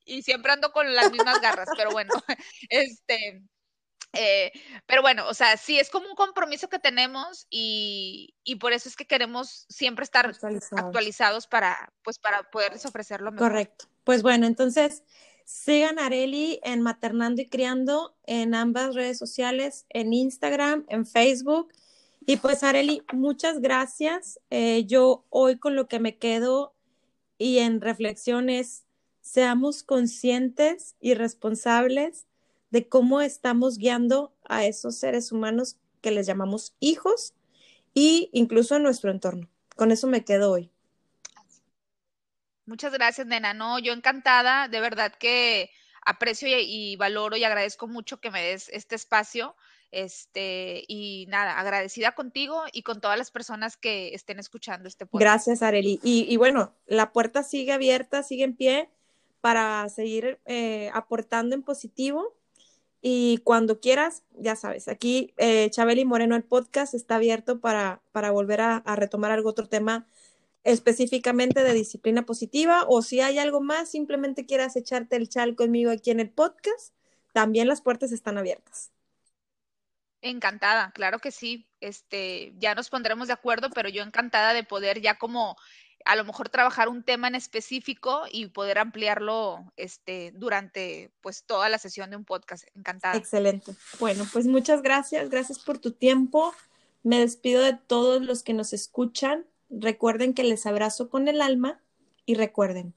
[0.04, 2.14] y siempre ando con las mismas garras, pero bueno,
[2.70, 3.42] este,
[4.12, 4.52] eh,
[4.86, 8.96] pero bueno, o sea, sí es como un compromiso que tenemos y, por eso es
[8.96, 13.48] que queremos siempre estar actualizados, para, pues, para poderles ofrecer lo mejor.
[13.48, 13.86] Correcto.
[14.04, 15.02] Pues bueno, entonces
[15.44, 21.72] sigan a Areli en Maternando y Criando en ambas redes sociales, en Instagram, en Facebook.
[22.24, 24.40] Y pues Areli, muchas gracias.
[24.50, 26.74] Eh, yo hoy con lo que me quedo
[27.38, 28.84] y en reflexiones,
[29.20, 32.26] seamos conscientes y responsables
[32.70, 37.34] de cómo estamos guiando a esos seres humanos que les llamamos hijos
[37.94, 39.48] y incluso en nuestro entorno.
[39.74, 40.70] Con eso me quedo hoy.
[42.66, 43.54] Muchas gracias, nena.
[43.54, 45.70] No, yo encantada, de verdad que
[46.04, 49.56] aprecio y, valoro y agradezco mucho que me des este espacio.
[49.92, 55.20] Este, y nada, agradecida contigo y con todas las personas que estén escuchando este podcast.
[55.20, 56.00] Gracias, Areli.
[56.02, 58.90] Y, bueno, la puerta sigue abierta, sigue en pie
[59.40, 62.35] para seguir eh, aportando en positivo
[63.08, 68.32] y cuando quieras, ya sabes, aquí eh, Chabeli Moreno, el podcast está abierto para, para
[68.32, 70.08] volver a, retomar algún otro tema
[70.64, 75.92] específicamente de disciplina positiva o si hay algo más, simplemente quieras echarte el chal conmigo
[75.92, 76.94] aquí en el podcast,
[77.32, 78.90] también las puertas están abiertas.
[80.22, 81.68] Encantada, claro que sí.
[81.80, 85.56] Este, ya nos pondremos de acuerdo, pero yo encantada de poder ya como
[86.04, 91.68] a lo mejor trabajar un tema en específico y poder ampliarlo este, durante pues toda
[91.68, 92.64] la sesión de un podcast.
[92.74, 93.16] Encantada.
[93.16, 93.72] Excelente.
[93.98, 95.28] Bueno, pues muchas gracias.
[95.28, 96.54] Gracias por tu tiempo.
[97.02, 99.46] Me despido de todos los que nos escuchan.
[99.68, 101.80] Recuerden que les abrazo con el alma
[102.24, 102.94] y recuerden.